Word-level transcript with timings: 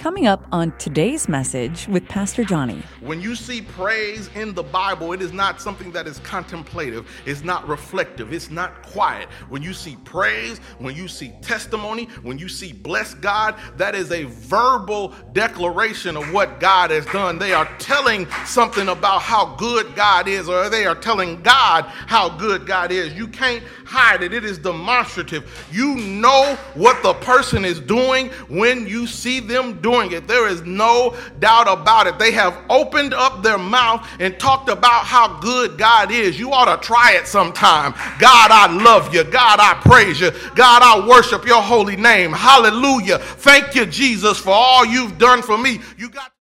Coming 0.00 0.26
up 0.26 0.46
on 0.50 0.72
today's 0.78 1.28
message 1.28 1.86
with 1.86 2.08
Pastor 2.08 2.42
Johnny. 2.42 2.82
When 3.02 3.20
you 3.20 3.34
see 3.34 3.60
praise 3.60 4.30
in 4.34 4.54
the 4.54 4.62
Bible, 4.62 5.12
it 5.12 5.20
is 5.20 5.30
not 5.30 5.60
something 5.60 5.92
that 5.92 6.06
is 6.06 6.18
contemplative, 6.20 7.06
it's 7.26 7.44
not 7.44 7.68
reflective, 7.68 8.32
it's 8.32 8.48
not 8.48 8.82
quiet. 8.82 9.28
When 9.50 9.60
you 9.60 9.74
see 9.74 9.98
praise, 10.04 10.56
when 10.78 10.96
you 10.96 11.06
see 11.06 11.34
testimony, 11.42 12.06
when 12.22 12.38
you 12.38 12.48
see 12.48 12.72
bless 12.72 13.12
God, 13.12 13.56
that 13.76 13.94
is 13.94 14.10
a 14.10 14.24
verbal 14.24 15.12
declaration 15.34 16.16
of 16.16 16.32
what 16.32 16.60
God 16.60 16.90
has 16.92 17.04
done. 17.04 17.38
They 17.38 17.52
are 17.52 17.68
telling 17.78 18.26
something 18.46 18.88
about 18.88 19.20
how 19.20 19.54
good 19.56 19.94
God 19.94 20.28
is, 20.28 20.48
or 20.48 20.70
they 20.70 20.86
are 20.86 20.94
telling 20.94 21.42
God 21.42 21.84
how 21.84 22.30
good 22.30 22.66
God 22.66 22.90
is. 22.90 23.12
You 23.12 23.28
can't 23.28 23.62
hide 23.84 24.22
it, 24.22 24.32
it 24.32 24.46
is 24.46 24.56
demonstrative. 24.56 25.68
You 25.70 25.96
know 25.96 26.56
what 26.72 27.02
the 27.02 27.12
person 27.12 27.66
is 27.66 27.80
doing 27.80 28.30
when 28.48 28.86
you 28.86 29.06
see 29.06 29.40
them 29.40 29.78
doing 29.82 29.89
doing 29.90 30.12
it. 30.12 30.26
There 30.26 30.48
is 30.48 30.62
no 30.62 31.16
doubt 31.38 31.66
about 31.68 32.06
it. 32.06 32.18
They 32.18 32.32
have 32.32 32.56
opened 32.68 33.12
up 33.12 33.42
their 33.42 33.58
mouth 33.58 34.06
and 34.20 34.38
talked 34.38 34.68
about 34.68 35.04
how 35.04 35.40
good 35.40 35.78
God 35.78 36.12
is. 36.12 36.38
You 36.38 36.52
ought 36.52 36.74
to 36.74 36.86
try 36.86 37.12
it 37.12 37.26
sometime. 37.26 37.92
God, 38.18 38.50
I 38.50 38.70
love 38.70 39.12
you. 39.14 39.24
God, 39.24 39.58
I 39.60 39.74
praise 39.82 40.20
you. 40.20 40.30
God, 40.54 40.82
I 40.82 41.06
worship 41.08 41.44
your 41.44 41.62
holy 41.62 41.96
name. 41.96 42.32
Hallelujah. 42.32 43.18
Thank 43.18 43.74
you, 43.74 43.86
Jesus, 43.86 44.38
for 44.38 44.52
all 44.52 44.84
you've 44.84 45.18
done 45.18 45.42
for 45.42 45.58
me. 45.58 45.80
You 45.98 46.08
got 46.10 46.32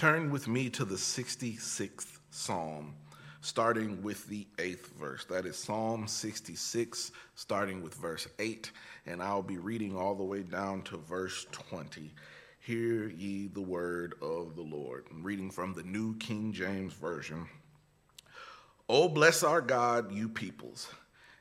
Turn 0.00 0.30
with 0.30 0.48
me 0.48 0.70
to 0.70 0.86
the 0.86 0.94
66th 0.94 2.20
Psalm, 2.30 2.94
starting 3.42 4.02
with 4.02 4.26
the 4.28 4.46
eighth 4.58 4.98
verse. 4.98 5.26
That 5.26 5.44
is 5.44 5.58
Psalm 5.58 6.08
66, 6.08 7.12
starting 7.34 7.82
with 7.82 7.92
verse 7.96 8.26
8, 8.38 8.72
and 9.04 9.22
I'll 9.22 9.42
be 9.42 9.58
reading 9.58 9.94
all 9.94 10.14
the 10.14 10.24
way 10.24 10.42
down 10.42 10.80
to 10.84 10.96
verse 10.96 11.46
20. 11.52 12.14
Hear 12.60 13.08
ye 13.08 13.48
the 13.48 13.60
word 13.60 14.14
of 14.22 14.56
the 14.56 14.62
Lord. 14.62 15.04
I'm 15.10 15.22
reading 15.22 15.50
from 15.50 15.74
the 15.74 15.82
New 15.82 16.16
King 16.16 16.54
James 16.54 16.94
Version. 16.94 17.46
Oh, 18.88 19.06
bless 19.06 19.42
our 19.42 19.60
God, 19.60 20.10
you 20.14 20.30
peoples, 20.30 20.88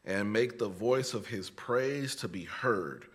and 0.04 0.34
make 0.34 0.60
the 0.60 0.68
voice 0.68 1.14
of 1.14 1.28
his 1.28 1.50
praise 1.50 2.14
to 2.18 2.28
be 2.28 2.44
heard 2.44 3.06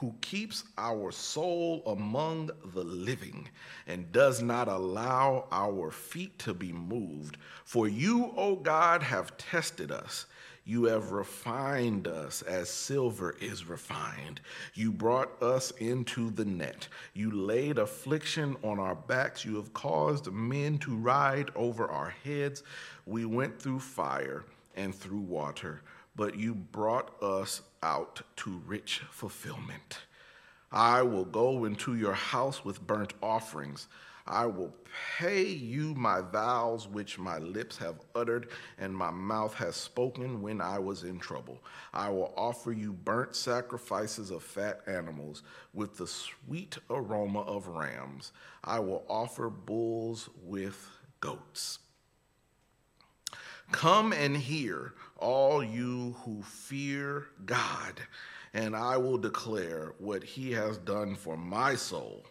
who 0.00 0.14
keeps 0.22 0.64
our 0.78 1.12
soul 1.12 1.82
among 1.84 2.50
the 2.72 2.82
living 2.82 3.46
and 3.86 4.10
does 4.12 4.40
not 4.40 4.66
allow 4.66 5.46
our 5.52 5.90
feet 5.90 6.38
to 6.38 6.54
be 6.54 6.72
moved. 6.72 7.36
For 7.64 7.86
you, 7.86 8.32
O 8.34 8.56
God, 8.56 9.02
have 9.02 9.36
tested 9.36 9.92
us. 9.92 10.24
You 10.64 10.84
have 10.84 11.12
refined 11.12 12.08
us 12.08 12.40
as 12.42 12.70
silver 12.70 13.36
is 13.42 13.68
refined. 13.68 14.40
You 14.72 14.90
brought 14.90 15.42
us 15.42 15.70
into 15.72 16.30
the 16.30 16.46
net. 16.46 16.88
You 17.12 17.30
laid 17.30 17.76
affliction 17.76 18.56
on 18.62 18.78
our 18.78 18.94
backs. 18.94 19.44
You 19.44 19.56
have 19.56 19.74
caused 19.74 20.32
men 20.32 20.78
to 20.78 20.96
ride 20.96 21.50
over 21.54 21.86
our 21.88 22.14
heads. 22.24 22.62
We 23.04 23.26
went 23.26 23.60
through 23.60 23.80
fire 23.80 24.46
and 24.76 24.94
through 24.94 25.20
water 25.20 25.82
but 26.16 26.36
you 26.36 26.54
brought 26.54 27.10
us 27.22 27.62
out 27.82 28.22
to 28.36 28.62
rich 28.66 29.02
fulfillment. 29.10 29.98
I 30.72 31.02
will 31.02 31.24
go 31.24 31.64
into 31.64 31.96
your 31.96 32.12
house 32.12 32.64
with 32.64 32.86
burnt 32.86 33.14
offerings. 33.22 33.88
I 34.26 34.46
will 34.46 34.72
pay 35.18 35.42
you 35.42 35.94
my 35.94 36.20
vows 36.20 36.86
which 36.86 37.18
my 37.18 37.38
lips 37.38 37.76
have 37.78 38.00
uttered 38.14 38.48
and 38.78 38.94
my 38.94 39.10
mouth 39.10 39.54
has 39.54 39.74
spoken 39.74 40.40
when 40.40 40.60
I 40.60 40.78
was 40.78 41.02
in 41.02 41.18
trouble. 41.18 41.64
I 41.92 42.10
will 42.10 42.32
offer 42.36 42.70
you 42.70 42.92
burnt 42.92 43.34
sacrifices 43.34 44.30
of 44.30 44.44
fat 44.44 44.82
animals 44.86 45.42
with 45.74 45.96
the 45.96 46.06
sweet 46.06 46.78
aroma 46.88 47.40
of 47.40 47.66
rams. 47.66 48.32
I 48.62 48.78
will 48.78 49.04
offer 49.08 49.50
bulls 49.50 50.28
with 50.44 50.88
goats. 51.20 51.80
Come 53.72 54.12
and 54.12 54.36
hear, 54.36 54.94
all 55.16 55.62
you 55.62 56.16
who 56.24 56.42
fear 56.42 57.26
God, 57.46 58.00
and 58.52 58.74
I 58.74 58.96
will 58.96 59.16
declare 59.16 59.94
what 59.98 60.24
he 60.24 60.50
has 60.52 60.76
done 60.78 61.14
for 61.14 61.36
my 61.36 61.76
soul. 61.76 62.24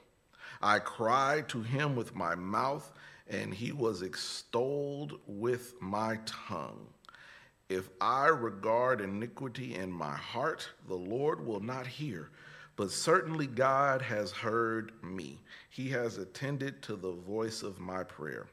I 0.62 0.80
cried 0.80 1.48
to 1.50 1.62
him 1.62 1.96
with 1.96 2.14
my 2.14 2.36
mouth, 2.36 2.92
and 3.30 3.54
he 3.54 3.72
was 3.72 4.02
extolled 4.02 5.20
with 5.28 5.76
my 5.82 6.20
tongue. 6.26 6.86
If 7.70 7.90
I 8.02 8.28
regard 8.28 9.00
iniquity 9.00 9.76
in 9.76 9.92
my 9.92 10.16
heart, 10.16 10.70
the 10.88 10.96
Lord 10.96 11.46
will 11.46 11.62
not 11.62 11.88
hear. 11.88 12.32
But 12.76 12.92
certainly 12.92 13.48
God 13.48 14.02
has 14.02 14.32
heard 14.32 14.92
me. 15.04 15.40
He 15.70 15.90
has 15.90 16.18
attended 16.18 16.82
to 16.84 16.96
the 16.96 17.12
voice 17.12 17.62
of 17.62 17.80
my 17.80 18.04
prayer. 18.04 18.48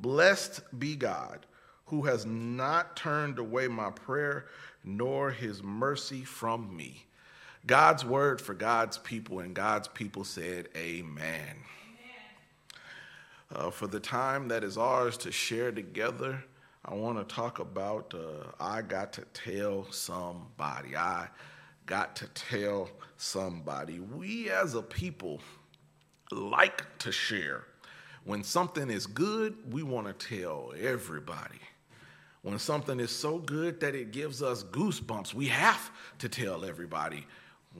Blessed 0.00 0.62
be 0.78 0.96
God 0.96 1.46
who 1.86 2.02
has 2.02 2.24
not 2.24 2.96
turned 2.96 3.38
away 3.38 3.68
my 3.68 3.90
prayer, 3.90 4.46
nor 4.82 5.30
his 5.30 5.62
mercy 5.62 6.24
from 6.24 6.74
me. 6.74 7.06
God's 7.66 8.04
word 8.04 8.40
for 8.40 8.54
God's 8.54 8.98
people, 8.98 9.40
and 9.40 9.54
God's 9.54 9.88
people 9.88 10.24
said, 10.24 10.68
Amen. 10.76 11.56
Uh, 13.54 13.70
for 13.70 13.86
the 13.86 14.00
time 14.00 14.48
that 14.48 14.64
is 14.64 14.76
ours 14.76 15.16
to 15.18 15.30
share 15.30 15.70
together, 15.70 16.42
I 16.84 16.94
want 16.94 17.16
to 17.16 17.34
talk 17.34 17.60
about 17.60 18.14
uh, 18.14 18.50
I 18.60 18.82
got 18.82 19.12
to 19.14 19.22
tell 19.32 19.86
somebody. 19.90 20.96
I 20.96 21.28
got 21.86 22.16
to 22.16 22.26
tell 22.28 22.90
somebody. 23.16 24.00
We 24.00 24.50
as 24.50 24.74
a 24.74 24.82
people 24.82 25.40
like 26.30 26.98
to 26.98 27.12
share. 27.12 27.64
When 28.24 28.42
something 28.42 28.90
is 28.90 29.06
good, 29.06 29.54
we 29.70 29.82
want 29.82 30.06
to 30.06 30.40
tell 30.40 30.72
everybody 30.78 31.60
when 32.44 32.58
something 32.58 33.00
is 33.00 33.10
so 33.10 33.38
good 33.38 33.80
that 33.80 33.94
it 33.94 34.12
gives 34.12 34.42
us 34.42 34.64
goosebumps, 34.64 35.32
we 35.32 35.46
have 35.46 35.90
to 36.18 36.28
tell 36.28 36.66
everybody 36.66 37.26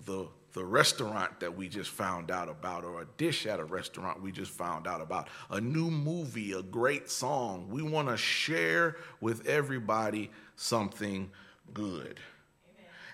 the, 0.06 0.26
the 0.54 0.64
restaurant 0.64 1.38
that 1.40 1.54
we 1.54 1.68
just 1.68 1.90
found 1.90 2.30
out 2.30 2.48
about, 2.48 2.82
or 2.82 3.02
a 3.02 3.06
dish 3.18 3.44
at 3.44 3.60
a 3.60 3.64
restaurant 3.64 4.22
we 4.22 4.32
just 4.32 4.50
found 4.50 4.86
out 4.86 5.02
about, 5.02 5.28
a 5.50 5.60
new 5.60 5.90
movie, 5.90 6.52
a 6.52 6.62
great 6.62 7.10
song. 7.10 7.68
We 7.68 7.82
want 7.82 8.08
to 8.08 8.16
share 8.16 8.96
with 9.20 9.46
everybody 9.46 10.30
something 10.56 11.30
good. 11.74 12.18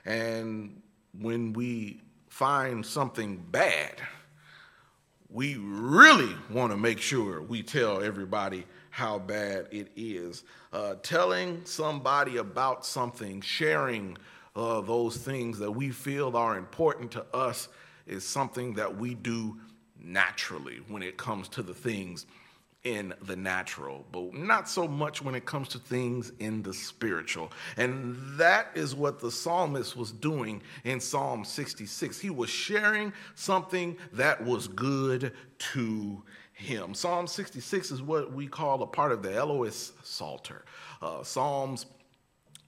Amen. 0.06 0.22
And 0.22 0.82
when 1.20 1.52
we 1.52 2.00
find 2.28 2.86
something 2.86 3.44
bad, 3.50 4.00
we 5.28 5.56
really 5.56 6.32
want 6.48 6.70
to 6.70 6.76
make 6.76 7.00
sure 7.00 7.42
we 7.42 7.64
tell 7.64 8.04
everybody 8.04 8.66
how 9.00 9.18
bad 9.18 9.66
it 9.70 9.90
is. 9.96 10.44
Uh, 10.74 10.94
telling 11.02 11.64
somebody 11.64 12.36
about 12.36 12.84
something, 12.84 13.40
sharing 13.40 14.14
uh, 14.54 14.82
those 14.82 15.16
things 15.16 15.58
that 15.58 15.70
we 15.70 15.88
feel 15.88 16.36
are 16.36 16.58
important 16.58 17.10
to 17.10 17.24
us 17.32 17.68
is 18.06 18.26
something 18.26 18.74
that 18.74 18.94
we 18.94 19.14
do 19.14 19.56
naturally 19.98 20.80
when 20.88 21.02
it 21.02 21.16
comes 21.16 21.48
to 21.48 21.62
the 21.62 21.72
things 21.72 22.26
in 22.84 23.14
the 23.22 23.36
natural, 23.36 24.04
but 24.12 24.34
not 24.34 24.68
so 24.68 24.86
much 24.86 25.22
when 25.22 25.34
it 25.34 25.46
comes 25.46 25.68
to 25.68 25.78
things 25.78 26.32
in 26.38 26.62
the 26.62 26.74
spiritual. 26.74 27.50
And 27.78 28.18
that 28.36 28.68
is 28.74 28.94
what 28.94 29.18
the 29.18 29.30
psalmist 29.30 29.96
was 29.96 30.12
doing 30.12 30.60
in 30.84 31.00
Psalm 31.00 31.42
66. 31.46 32.20
He 32.20 32.28
was 32.28 32.50
sharing 32.50 33.14
something 33.34 33.96
that 34.12 34.44
was 34.44 34.68
good 34.68 35.32
to 35.72 36.22
him. 36.60 36.94
Psalm 36.94 37.26
66 37.26 37.90
is 37.90 38.02
what 38.02 38.32
we 38.32 38.46
call 38.46 38.82
a 38.82 38.86
part 38.86 39.12
of 39.12 39.22
the 39.22 39.34
Elohist 39.34 39.94
Psalter. 40.06 40.64
Uh, 41.00 41.22
Psalms 41.22 41.86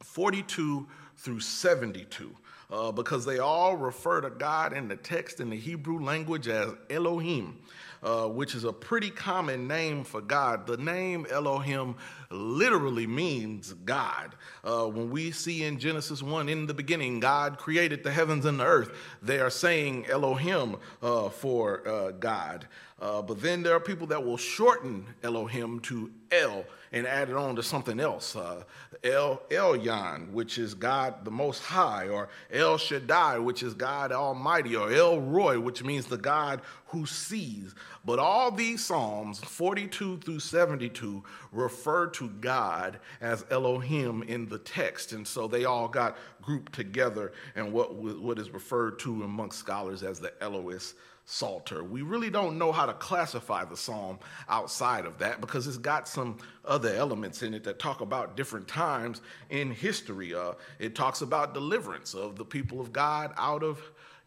42 0.03 0.87
through 1.17 1.41
72. 1.41 2.35
Uh, 2.71 2.91
because 2.91 3.27
they 3.27 3.39
all 3.39 3.77
refer 3.77 4.23
to 4.23 4.31
God 4.31 4.73
in 4.73 4.89
the 4.89 4.97
text 4.97 5.41
in 5.41 5.51
the 5.51 5.57
Hebrew 5.57 6.03
language 6.03 6.49
as 6.49 6.71
Elohim, 6.89 7.59
uh, 8.03 8.29
which 8.29 8.55
is 8.55 8.65
a 8.65 8.73
pretty 8.73 9.11
common 9.11 9.69
name 9.69 10.05
for 10.05 10.23
God. 10.23 10.67
The 10.67 10.79
name 10.79 11.27
Elohim 11.31 11.97
literally 12.33 13.07
means 13.07 13.73
God. 13.73 14.35
Uh, 14.65 14.87
when 14.87 15.11
we 15.11 15.31
see 15.31 15.65
in 15.65 15.79
Genesis 15.79 16.23
1, 16.23 16.49
in 16.49 16.67
the 16.67 16.75
beginning, 16.75 17.21
God 17.21 17.59
created 17.59 18.03
the 18.03 18.11
heavens 18.11 18.45
and 18.45 18.61
the 18.61 18.65
earth, 18.65 18.91
they 19.21 19.41
are 19.41 19.51
saying 19.51 20.07
Elohim 20.07 20.77
uh, 21.03 21.29
for 21.29 21.87
uh, 21.87 22.11
God. 22.13 22.67
Uh, 23.03 23.21
but 23.21 23.43
then 23.43 23.65
there 23.65 23.75
are 23.75 23.81
people 23.81 24.07
that 24.07 24.25
will 24.25 24.37
shorten 24.37 25.05
Elohim 25.25 25.81
to 25.81 26.09
El 26.31 26.65
and 26.93 27.05
add 27.07 27.31
it 27.31 27.35
on 27.35 27.57
to 27.57 27.63
something 27.63 27.99
else. 27.99 28.37
Uh, 28.37 28.63
El 29.03 29.43
Elyon, 29.51 30.31
which 30.31 30.57
is 30.57 30.75
God 30.75 31.25
the 31.25 31.31
Most 31.31 31.63
High, 31.63 32.09
or 32.09 32.29
El 32.53 32.79
Shaddai, 32.79 33.39
which 33.39 33.65
is 33.65 33.75
God 33.75 34.13
Almighty, 34.13 34.77
or 34.77 34.93
El 34.93 35.21
Roi, 35.21 35.59
which 35.59 35.83
means 35.83 36.07
the 36.07 36.17
God 36.17 36.61
who 36.87 37.05
sees. 37.05 37.75
But 38.05 38.21
all 38.21 38.53
these 38.53 38.85
Psalms, 38.85 39.41
42 39.41 40.19
through 40.19 40.39
72, 40.39 41.25
refer 41.51 42.07
to 42.09 42.22
God 42.29 42.99
as 43.21 43.45
Elohim 43.51 44.23
in 44.23 44.49
the 44.49 44.59
text. 44.59 45.13
And 45.13 45.27
so 45.27 45.47
they 45.47 45.65
all 45.65 45.89
got 45.89 46.17
grouped 46.41 46.73
together 46.73 47.33
and 47.55 47.73
what, 47.73 47.95
what 47.95 48.39
is 48.39 48.51
referred 48.51 48.99
to 49.01 49.23
amongst 49.23 49.59
scholars 49.59 50.03
as 50.03 50.21
the 50.21 50.33
Elohist 50.43 50.95
Psalter. 51.25 51.85
We 51.85 52.03
really 52.03 52.31
don't 52.31 52.59
know 52.59 52.73
how 52.73 52.85
to 52.85 52.93
classify 52.95 53.65
the 53.65 53.77
psalm 53.77 54.19
outside 54.49 55.07
of 55.07 55.19
that 55.19 55.41
because 55.41 55.67
it's 55.69 55.79
got 55.79 56.09
some 56.09 56.39
other 56.65 56.93
elements 56.95 57.43
in 57.43 57.55
it 57.55 57.63
that 57.65 57.79
talk 57.79 58.01
about 58.01 58.37
different 58.37 58.67
times 58.67 59.21
in 59.49 59.71
history. 59.71 60.35
Uh, 60.35 60.53
it 60.81 60.97
talks 60.97 61.23
about 61.23 61.55
deliverance 61.55 62.15
of 62.15 62.37
the 62.37 62.45
people 62.45 62.81
of 62.81 62.93
God 62.93 63.33
out 63.37 63.63
of 63.63 63.81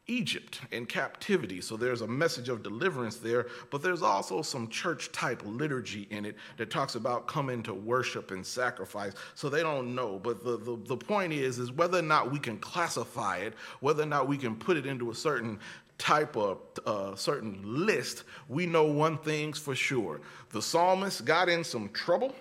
Egypt 0.07 0.61
in 0.71 0.85
captivity. 0.85 1.61
So 1.61 1.77
there's 1.77 2.01
a 2.01 2.07
message 2.07 2.49
of 2.49 2.63
deliverance 2.63 3.17
there, 3.17 3.47
but 3.71 3.81
there's 3.81 4.01
also 4.01 4.41
some 4.41 4.67
church 4.69 5.11
type 5.11 5.41
liturgy 5.45 6.07
in 6.11 6.25
it 6.25 6.35
that 6.57 6.69
talks 6.69 6.95
about 6.95 7.27
coming 7.27 7.63
to 7.63 7.73
worship 7.73 8.31
and 8.31 8.45
sacrifice. 8.45 9.13
So 9.33 9.49
they 9.49 9.61
don't 9.61 9.95
know. 9.95 10.19
But 10.19 10.43
the, 10.43 10.57
the, 10.57 10.77
the 10.85 10.97
point 10.97 11.33
is, 11.33 11.59
is 11.59 11.71
whether 11.71 11.99
or 11.99 12.03
not 12.03 12.31
we 12.31 12.39
can 12.39 12.57
classify 12.59 13.37
it, 13.37 13.53
whether 13.79 14.03
or 14.03 14.07
not 14.07 14.27
we 14.27 14.37
can 14.37 14.55
put 14.55 14.77
it 14.77 14.85
into 14.85 15.11
a 15.11 15.15
certain 15.15 15.59
type 15.97 16.35
of 16.35 16.59
uh, 16.85 17.15
certain 17.15 17.59
list, 17.63 18.23
we 18.49 18.65
know 18.65 18.85
one 18.85 19.17
thing's 19.17 19.57
for 19.57 19.75
sure. 19.75 20.21
The 20.49 20.61
psalmist 20.61 21.25
got 21.25 21.49
in 21.49 21.63
some 21.63 21.89
trouble 21.89 22.35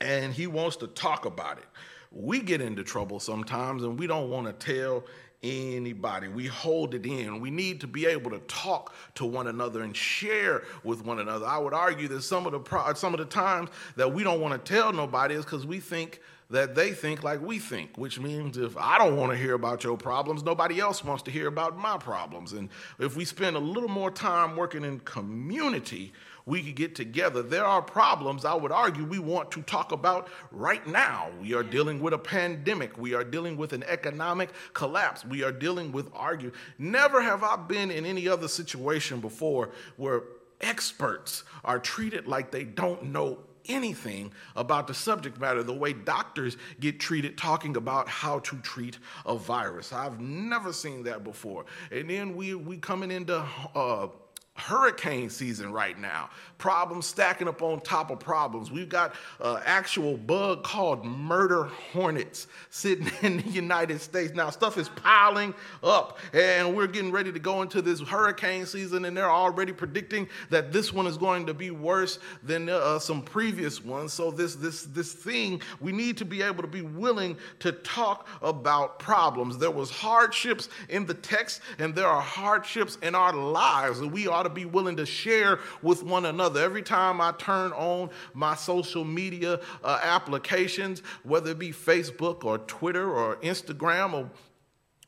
and 0.00 0.32
he 0.32 0.46
wants 0.46 0.76
to 0.78 0.88
talk 0.88 1.24
about 1.24 1.58
it. 1.58 1.66
We 2.10 2.40
get 2.40 2.60
into 2.60 2.82
trouble 2.82 3.20
sometimes 3.20 3.82
and 3.82 3.98
we 3.98 4.06
don't 4.06 4.30
want 4.30 4.46
to 4.46 4.74
tell 4.74 5.04
anybody. 5.42 6.28
We 6.28 6.46
hold 6.46 6.94
it 6.94 7.06
in. 7.06 7.40
We 7.40 7.50
need 7.50 7.80
to 7.82 7.86
be 7.86 8.06
able 8.06 8.30
to 8.30 8.38
talk 8.40 8.94
to 9.14 9.24
one 9.24 9.46
another 9.46 9.82
and 9.82 9.96
share 9.96 10.62
with 10.84 11.04
one 11.04 11.20
another. 11.20 11.46
I 11.46 11.58
would 11.58 11.74
argue 11.74 12.08
that 12.08 12.22
some 12.22 12.46
of 12.46 12.52
the 12.52 12.60
pro- 12.60 12.94
some 12.94 13.14
of 13.14 13.18
the 13.18 13.26
times 13.26 13.70
that 13.96 14.12
we 14.12 14.22
don't 14.22 14.40
want 14.40 14.64
to 14.64 14.74
tell 14.74 14.92
nobody 14.92 15.34
is 15.34 15.44
because 15.44 15.66
we 15.66 15.80
think 15.80 16.20
that 16.48 16.74
they 16.74 16.92
think 16.92 17.24
like 17.24 17.40
we 17.40 17.58
think, 17.58 17.96
which 17.98 18.20
means 18.20 18.56
if 18.56 18.76
I 18.76 18.98
don't 18.98 19.16
want 19.16 19.32
to 19.32 19.38
hear 19.38 19.54
about 19.54 19.82
your 19.82 19.96
problems, 19.96 20.44
nobody 20.44 20.78
else 20.78 21.02
wants 21.02 21.24
to 21.24 21.30
hear 21.30 21.48
about 21.48 21.76
my 21.76 21.98
problems. 21.98 22.52
And 22.52 22.68
if 22.98 23.16
we 23.16 23.24
spend 23.24 23.56
a 23.56 23.60
little 23.60 23.88
more 23.88 24.10
time 24.12 24.56
working 24.56 24.84
in 24.84 25.00
community, 25.00 26.12
we 26.46 26.62
could 26.62 26.76
get 26.76 26.94
together. 26.94 27.42
There 27.42 27.64
are 27.64 27.82
problems, 27.82 28.44
I 28.44 28.54
would 28.54 28.70
argue, 28.70 29.04
we 29.04 29.18
want 29.18 29.50
to 29.50 29.62
talk 29.62 29.90
about 29.90 30.28
right 30.52 30.86
now. 30.86 31.28
We 31.40 31.54
are 31.54 31.64
dealing 31.64 32.00
with 32.00 32.14
a 32.14 32.18
pandemic. 32.18 32.96
We 32.96 33.14
are 33.14 33.24
dealing 33.24 33.56
with 33.56 33.72
an 33.72 33.82
economic 33.82 34.50
collapse. 34.72 35.24
We 35.24 35.42
are 35.42 35.50
dealing 35.50 35.90
with 35.90 36.08
argue. 36.14 36.52
Never 36.78 37.20
have 37.20 37.42
I 37.42 37.56
been 37.56 37.90
in 37.90 38.06
any 38.06 38.28
other 38.28 38.46
situation 38.46 39.20
before 39.20 39.70
where 39.96 40.22
experts 40.60 41.42
are 41.64 41.80
treated 41.80 42.28
like 42.28 42.52
they 42.52 42.64
don't 42.64 43.02
know 43.06 43.38
anything 43.68 44.32
about 44.54 44.86
the 44.86 44.94
subject 44.94 45.40
matter 45.40 45.60
the 45.64 45.74
way 45.74 45.92
doctors 45.92 46.56
get 46.78 47.00
treated 47.00 47.36
talking 47.36 47.76
about 47.76 48.08
how 48.08 48.38
to 48.38 48.56
treat 48.58 48.98
a 49.26 49.36
virus. 49.36 49.92
I've 49.92 50.20
never 50.20 50.72
seen 50.72 51.02
that 51.02 51.24
before. 51.24 51.64
And 51.90 52.08
then 52.08 52.36
we 52.36 52.54
we 52.54 52.76
coming 52.76 53.10
into 53.10 53.44
uh, 53.74 54.06
hurricane 54.56 55.30
season 55.30 55.72
right 55.72 55.98
now. 55.98 56.30
Problems 56.58 57.04
stacking 57.04 57.48
up 57.48 57.60
on 57.60 57.80
top 57.80 58.10
of 58.10 58.18
problems. 58.18 58.70
We've 58.70 58.88
got 58.88 59.14
an 59.40 59.60
actual 59.66 60.16
bug 60.16 60.62
called 60.62 61.04
murder 61.04 61.64
hornets 61.92 62.46
sitting 62.70 63.10
in 63.22 63.36
the 63.36 63.50
United 63.50 64.00
States. 64.00 64.32
Now, 64.34 64.48
stuff 64.48 64.78
is 64.78 64.88
piling 64.88 65.52
up, 65.82 66.18
and 66.32 66.74
we're 66.74 66.86
getting 66.86 67.12
ready 67.12 67.30
to 67.30 67.38
go 67.38 67.60
into 67.60 67.82
this 67.82 68.00
hurricane 68.00 68.64
season, 68.64 69.04
and 69.04 69.14
they're 69.14 69.30
already 69.30 69.72
predicting 69.72 70.28
that 70.48 70.72
this 70.72 70.94
one 70.94 71.06
is 71.06 71.18
going 71.18 71.44
to 71.44 71.52
be 71.52 71.70
worse 71.70 72.18
than 72.42 72.70
uh, 72.70 72.98
some 72.98 73.20
previous 73.20 73.84
ones. 73.84 74.14
So, 74.14 74.30
this, 74.30 74.54
this, 74.54 74.84
this 74.84 75.12
thing, 75.12 75.60
we 75.80 75.92
need 75.92 76.16
to 76.16 76.24
be 76.24 76.40
able 76.40 76.62
to 76.62 76.68
be 76.68 76.82
willing 76.82 77.36
to 77.58 77.72
talk 77.72 78.26
about 78.40 78.98
problems. 78.98 79.58
There 79.58 79.70
was 79.70 79.90
hardships 79.90 80.70
in 80.88 81.04
the 81.04 81.14
text, 81.14 81.60
and 81.78 81.94
there 81.94 82.08
are 82.08 82.22
hardships 82.22 82.96
in 83.02 83.14
our 83.14 83.34
lives, 83.34 84.00
and 84.00 84.10
we 84.10 84.26
ought 84.26 84.44
to 84.44 84.48
be 84.48 84.64
willing 84.64 84.96
to 84.96 85.04
share 85.04 85.60
with 85.82 86.02
one 86.02 86.24
another. 86.24 86.45
Every 86.54 86.82
time 86.82 87.20
I 87.20 87.32
turn 87.32 87.72
on 87.72 88.10
my 88.34 88.54
social 88.54 89.04
media 89.04 89.60
uh, 89.82 90.00
applications, 90.02 91.02
whether 91.22 91.52
it 91.52 91.58
be 91.58 91.70
Facebook 91.70 92.44
or 92.44 92.58
Twitter 92.58 93.10
or 93.10 93.36
Instagram 93.36 94.12
or, 94.12 94.30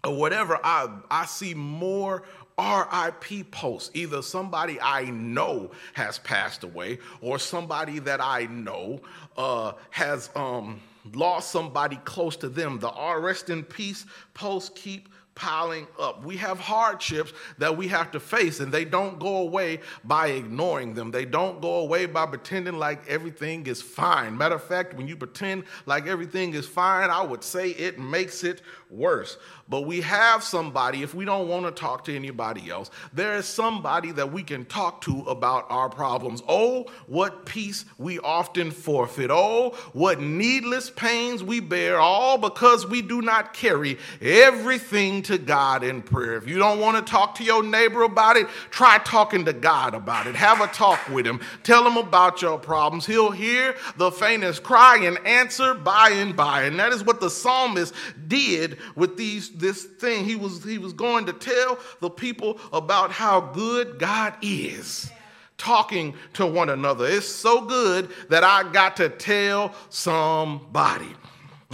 or 0.04 0.16
whatever, 0.16 0.58
I, 0.64 0.88
I 1.10 1.26
see 1.26 1.54
more 1.54 2.24
RIP 2.58 3.50
posts. 3.50 3.90
Either 3.94 4.20
somebody 4.22 4.80
I 4.80 5.04
know 5.04 5.70
has 5.92 6.18
passed 6.18 6.64
away 6.64 6.98
or 7.20 7.38
somebody 7.38 8.00
that 8.00 8.20
I 8.20 8.46
know 8.46 9.00
uh, 9.36 9.72
has 9.90 10.30
um, 10.34 10.80
lost 11.14 11.52
somebody 11.52 11.96
close 12.04 12.36
to 12.38 12.48
them. 12.48 12.78
The 12.80 12.90
R 12.90 13.20
rest 13.20 13.50
in 13.50 13.62
peace 13.62 14.06
posts 14.34 14.70
keep 14.74 15.08
piling 15.38 15.86
up. 16.00 16.24
We 16.24 16.36
have 16.38 16.58
hardships 16.58 17.32
that 17.58 17.76
we 17.76 17.86
have 17.88 18.10
to 18.10 18.18
face, 18.18 18.58
and 18.58 18.72
they 18.72 18.84
don't 18.84 19.20
go 19.20 19.36
away 19.36 19.78
by 20.02 20.28
ignoring 20.28 20.94
them. 20.94 21.12
They 21.12 21.24
don't 21.24 21.62
go 21.62 21.76
away 21.76 22.06
by 22.06 22.26
pretending 22.26 22.76
like 22.76 23.08
everything 23.08 23.68
is 23.68 23.80
fine. 23.80 24.36
Matter 24.36 24.56
of 24.56 24.64
fact, 24.64 24.94
when 24.94 25.06
you 25.06 25.16
pretend 25.16 25.62
like 25.86 26.08
everything 26.08 26.54
is 26.54 26.66
fine, 26.66 27.08
I 27.08 27.22
would 27.22 27.44
say 27.44 27.70
it 27.70 28.00
makes 28.00 28.42
it 28.42 28.62
worse. 28.90 29.36
But 29.68 29.82
we 29.82 30.00
have 30.00 30.42
somebody, 30.42 31.02
if 31.02 31.14
we 31.14 31.26
don't 31.26 31.48
want 31.48 31.66
to 31.66 31.70
talk 31.70 32.04
to 32.04 32.16
anybody 32.16 32.70
else, 32.70 32.90
there 33.12 33.36
is 33.36 33.44
somebody 33.44 34.12
that 34.12 34.32
we 34.32 34.42
can 34.42 34.64
talk 34.64 35.02
to 35.02 35.20
about 35.22 35.66
our 35.68 35.90
problems. 35.90 36.42
Oh, 36.48 36.86
what 37.06 37.44
peace 37.44 37.84
we 37.98 38.18
often 38.18 38.70
forfeit. 38.70 39.30
Oh, 39.30 39.76
what 39.92 40.20
needless 40.20 40.88
pains 40.88 41.44
we 41.44 41.60
bear, 41.60 41.98
all 41.98 42.38
because 42.38 42.86
we 42.86 43.02
do 43.02 43.20
not 43.20 43.52
carry 43.52 43.98
everything 44.22 45.22
to 45.24 45.36
God 45.36 45.84
in 45.84 46.00
prayer. 46.00 46.36
If 46.36 46.48
you 46.48 46.58
don't 46.58 46.80
want 46.80 46.96
to 46.96 47.10
talk 47.10 47.34
to 47.36 47.44
your 47.44 47.62
neighbor 47.62 48.02
about 48.02 48.36
it, 48.36 48.48
try 48.70 48.98
talking 48.98 49.44
to 49.44 49.52
God 49.52 49.94
about 49.94 50.26
it. 50.26 50.34
Have 50.34 50.62
a 50.62 50.66
talk 50.68 51.08
with 51.10 51.26
him. 51.26 51.40
Tell 51.62 51.86
him 51.86 51.98
about 51.98 52.40
your 52.40 52.58
problems. 52.58 53.04
He'll 53.04 53.30
hear 53.30 53.74
the 53.98 54.10
faintest 54.10 54.62
cry 54.62 55.00
and 55.02 55.18
answer 55.26 55.74
by 55.74 56.10
and 56.10 56.34
by. 56.34 56.62
And 56.62 56.78
that 56.78 56.92
is 56.92 57.04
what 57.04 57.20
the 57.20 57.28
psalmist 57.28 57.92
did 58.26 58.77
with 58.96 59.16
these 59.16 59.50
this 59.50 59.84
thing. 59.84 60.24
He 60.24 60.36
was 60.36 60.64
he 60.64 60.78
was 60.78 60.92
going 60.92 61.26
to 61.26 61.32
tell 61.32 61.78
the 62.00 62.10
people 62.10 62.58
about 62.72 63.10
how 63.10 63.40
good 63.40 63.98
God 63.98 64.34
is 64.42 65.10
talking 65.58 66.14
to 66.34 66.46
one 66.46 66.70
another. 66.70 67.06
It's 67.06 67.26
so 67.26 67.62
good 67.62 68.10
that 68.30 68.44
I 68.44 68.70
got 68.72 68.96
to 68.98 69.08
tell 69.08 69.74
somebody. 69.90 71.14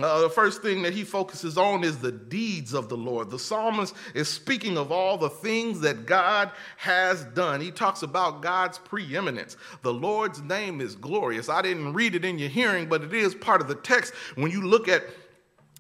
Uh, 0.03 0.23
the 0.23 0.31
first 0.31 0.61
thing 0.61 0.83
that 0.83 0.93
he 0.93 1.05
focuses 1.05 1.57
on 1.57 1.85
is 1.85 1.99
the 1.99 2.11
deeds 2.11 2.75
of 2.75 2.89
the 2.89 2.97
Lord. 2.97 3.31
The 3.31 3.39
psalmist 3.39 3.95
is 4.13 4.29
speaking 4.29 4.77
of 4.77 4.91
all 4.91 5.17
the 5.17 5.31
things 5.31 5.79
that 5.83 6.05
God 6.05 6.51
has 6.79 7.23
done. 7.27 7.61
He 7.61 7.71
talks 7.71 8.03
about 8.03 8.43
God's 8.43 8.79
preeminence. 8.79 9.57
The 9.83 9.95
Lord's 9.95 10.43
name 10.43 10.81
is 10.81 10.97
glorious. 10.97 11.49
I 11.49 11.63
didn't 11.63 11.93
read 11.93 12.17
it 12.17 12.25
in 12.25 12.41
your 12.41 12.49
hearing, 12.49 12.89
but 12.89 13.03
it 13.03 13.15
is 13.15 13.37
part 13.37 13.61
of 13.61 13.69
the 13.69 13.77
text. 13.77 14.15
When 14.35 14.51
you 14.51 14.67
look 14.67 14.89
at 14.89 15.05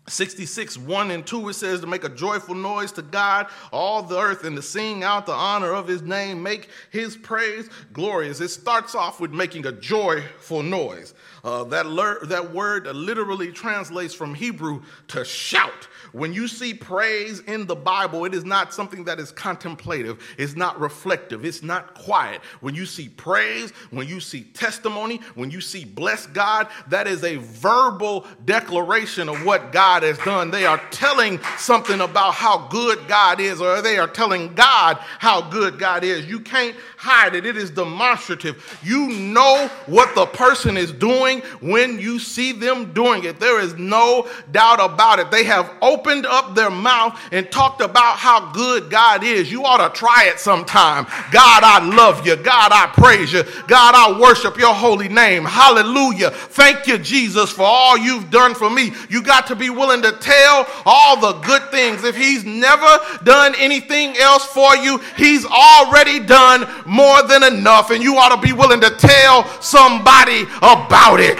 66, 0.06 0.76
1 0.76 1.10
and 1.10 1.26
2, 1.26 1.48
it 1.48 1.54
says 1.54 1.80
to 1.80 1.86
make 1.86 2.04
a 2.04 2.10
joyful 2.10 2.54
noise 2.54 2.92
to 2.92 3.02
God, 3.02 3.46
all 3.72 4.02
the 4.02 4.18
earth, 4.18 4.44
and 4.44 4.54
to 4.54 4.62
sing 4.62 5.02
out 5.02 5.24
the 5.24 5.32
honor 5.32 5.72
of 5.72 5.88
his 5.88 6.02
name, 6.02 6.42
make 6.42 6.68
his 6.90 7.16
praise 7.16 7.70
glorious. 7.94 8.40
It 8.40 8.48
starts 8.48 8.94
off 8.94 9.18
with 9.18 9.32
making 9.32 9.64
a 9.66 9.72
joyful 9.72 10.62
noise. 10.62 11.14
Uh, 11.42 11.64
that, 11.64 11.84
that 12.28 12.52
word 12.52 12.86
literally 12.86 13.52
translates 13.52 14.14
from 14.14 14.34
Hebrew 14.34 14.82
to 15.08 15.24
shout. 15.24 15.88
When 16.12 16.32
you 16.32 16.48
see 16.48 16.72
praise 16.72 17.40
in 17.40 17.66
the 17.66 17.74
Bible, 17.74 18.24
it 18.24 18.34
is 18.34 18.44
not 18.44 18.72
something 18.72 19.04
that 19.04 19.18
is 19.18 19.30
contemplative, 19.32 20.22
it's 20.38 20.54
not 20.54 20.80
reflective, 20.80 21.44
it's 21.44 21.62
not 21.62 21.94
quiet. 21.94 22.40
When 22.60 22.74
you 22.74 22.86
see 22.86 23.08
praise, 23.08 23.72
when 23.90 24.08
you 24.08 24.20
see 24.20 24.44
testimony, 24.44 25.20
when 25.34 25.50
you 25.50 25.60
see 25.60 25.84
bless 25.84 26.26
God, 26.26 26.68
that 26.88 27.06
is 27.06 27.24
a 27.24 27.36
verbal 27.36 28.26
declaration 28.44 29.28
of 29.28 29.44
what 29.44 29.72
God 29.72 29.93
has 30.02 30.18
done. 30.18 30.50
They 30.50 30.66
are 30.66 30.80
telling 30.90 31.40
something 31.58 32.00
about 32.00 32.34
how 32.34 32.66
good 32.68 33.06
God 33.06 33.40
is, 33.40 33.60
or 33.60 33.82
they 33.82 33.98
are 33.98 34.08
telling 34.08 34.54
God 34.54 34.96
how 35.18 35.42
good 35.42 35.78
God 35.78 36.04
is. 36.04 36.26
You 36.26 36.40
can't 36.40 36.76
hide 36.96 37.34
it, 37.34 37.44
it 37.44 37.56
is 37.56 37.70
demonstrative. 37.70 38.78
You 38.82 39.08
know 39.08 39.68
what 39.86 40.14
the 40.14 40.26
person 40.26 40.76
is 40.76 40.90
doing 40.90 41.40
when 41.60 41.98
you 41.98 42.18
see 42.18 42.52
them 42.52 42.92
doing 42.92 43.24
it. 43.24 43.38
There 43.38 43.60
is 43.60 43.74
no 43.74 44.28
doubt 44.52 44.80
about 44.80 45.18
it. 45.18 45.30
They 45.30 45.44
have 45.44 45.70
opened 45.82 45.94
opened 46.04 46.26
up 46.26 46.54
their 46.54 46.70
mouth 46.70 47.18
and 47.32 47.50
talked 47.50 47.80
about 47.80 48.16
how 48.16 48.52
good 48.52 48.90
God 48.90 49.24
is. 49.24 49.50
You 49.50 49.64
ought 49.64 49.86
to 49.86 49.98
try 49.98 50.26
it 50.26 50.38
sometime. 50.38 51.04
God, 51.32 51.62
I 51.64 51.84
love 51.94 52.26
you. 52.26 52.36
God, 52.36 52.72
I 52.72 52.86
praise 52.92 53.32
you. 53.32 53.42
God, 53.66 53.94
I 53.94 54.20
worship 54.20 54.58
your 54.58 54.74
holy 54.74 55.08
name. 55.08 55.44
Hallelujah. 55.44 56.30
Thank 56.30 56.86
you, 56.86 56.98
Jesus, 56.98 57.50
for 57.50 57.62
all 57.62 57.96
you've 57.96 58.30
done 58.30 58.54
for 58.54 58.70
me. 58.70 58.92
You 59.08 59.22
got 59.22 59.46
to 59.48 59.56
be 59.56 59.70
willing 59.70 59.83
willing 59.84 60.02
to 60.02 60.12
tell 60.12 60.66
all 60.86 61.20
the 61.20 61.32
good 61.40 61.70
things. 61.70 62.04
If 62.04 62.16
he's 62.16 62.44
never 62.44 62.98
done 63.22 63.54
anything 63.58 64.16
else 64.16 64.46
for 64.46 64.74
you, 64.76 64.98
he's 65.16 65.44
already 65.44 66.20
done 66.20 66.66
more 66.86 67.22
than 67.22 67.42
enough. 67.42 67.90
And 67.90 68.02
you 68.02 68.16
ought 68.16 68.34
to 68.34 68.40
be 68.40 68.52
willing 68.52 68.80
to 68.80 68.90
tell 68.90 69.46
somebody 69.60 70.42
about 70.62 71.20
it. 71.20 71.38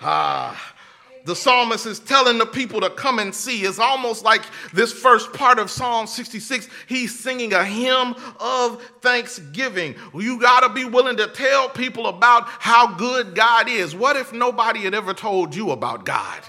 Ah 0.00 0.72
the 1.24 1.36
psalmist 1.36 1.86
is 1.86 2.00
telling 2.00 2.38
the 2.38 2.46
people 2.46 2.80
to 2.80 2.90
come 2.90 3.18
and 3.18 3.34
see. 3.34 3.62
It's 3.62 3.78
almost 3.78 4.24
like 4.24 4.42
this 4.72 4.92
first 4.92 5.32
part 5.32 5.58
of 5.58 5.70
Psalm 5.70 6.06
66, 6.06 6.68
he's 6.88 7.18
singing 7.18 7.52
a 7.52 7.64
hymn 7.64 8.14
of 8.40 8.82
thanksgiving. 9.00 9.94
You 10.14 10.40
got 10.40 10.60
to 10.60 10.68
be 10.68 10.84
willing 10.84 11.16
to 11.18 11.28
tell 11.28 11.68
people 11.68 12.08
about 12.08 12.44
how 12.46 12.94
good 12.94 13.34
God 13.34 13.68
is. 13.68 13.94
What 13.94 14.16
if 14.16 14.32
nobody 14.32 14.80
had 14.80 14.94
ever 14.94 15.14
told 15.14 15.54
you 15.54 15.70
about 15.70 16.04
God? 16.04 16.42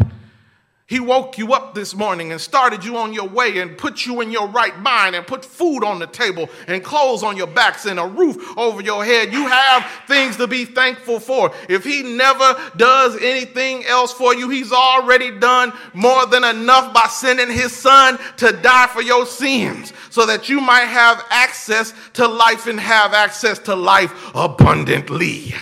He 0.86 1.00
woke 1.00 1.38
you 1.38 1.54
up 1.54 1.74
this 1.74 1.96
morning 1.96 2.34
and 2.34 2.42
started 2.42 2.84
you 2.84 2.98
on 2.98 3.14
your 3.14 3.28
way 3.28 3.60
and 3.60 3.78
put 3.78 4.06
you 4.06 4.20
in 4.20 4.30
your 4.32 4.50
right 4.50 4.78
mind 4.80 5.16
and 5.16 5.26
put 5.26 5.46
food 5.46 5.82
on 5.82 5.98
the 5.98 6.08
table 6.08 6.50
and 6.68 6.84
clothes 6.84 7.24
on 7.24 7.38
your 7.38 7.48
backs 7.48 7.86
and 7.86 7.98
a 7.98 8.06
roof 8.06 8.58
over 8.58 8.82
your 8.82 9.06
head. 9.06 9.32
You 9.32 9.48
have 9.48 9.90
things 10.08 10.36
to 10.38 10.48
be 10.48 10.66
thankful 10.66 11.22
for. 11.22 11.54
If 11.70 11.86
He 11.86 12.04
never 12.04 12.60
does 12.76 13.16
anything 13.22 13.86
else 13.86 14.12
for 14.12 14.36
you, 14.36 14.50
He's 14.50 14.74
already 14.74 15.32
done 15.32 15.72
more 15.94 16.26
than 16.26 16.44
enough 16.44 16.94
by 16.94 17.08
sending 17.10 17.50
His 17.50 17.74
Son 17.74 18.20
to 18.38 18.52
die 18.52 18.88
for 18.88 19.02
your 19.02 19.26
sins 19.26 19.94
so 20.10 20.26
that 20.26 20.50
you 20.50 20.60
might 20.60 20.86
have 20.86 21.26
access 21.30 21.94
to 22.14 22.28
life 22.28 22.68
and 22.68 22.80
have 22.80 23.14
access 23.14 23.58
to 23.60 23.74
life 23.74 24.14
abundantly. 24.36 25.56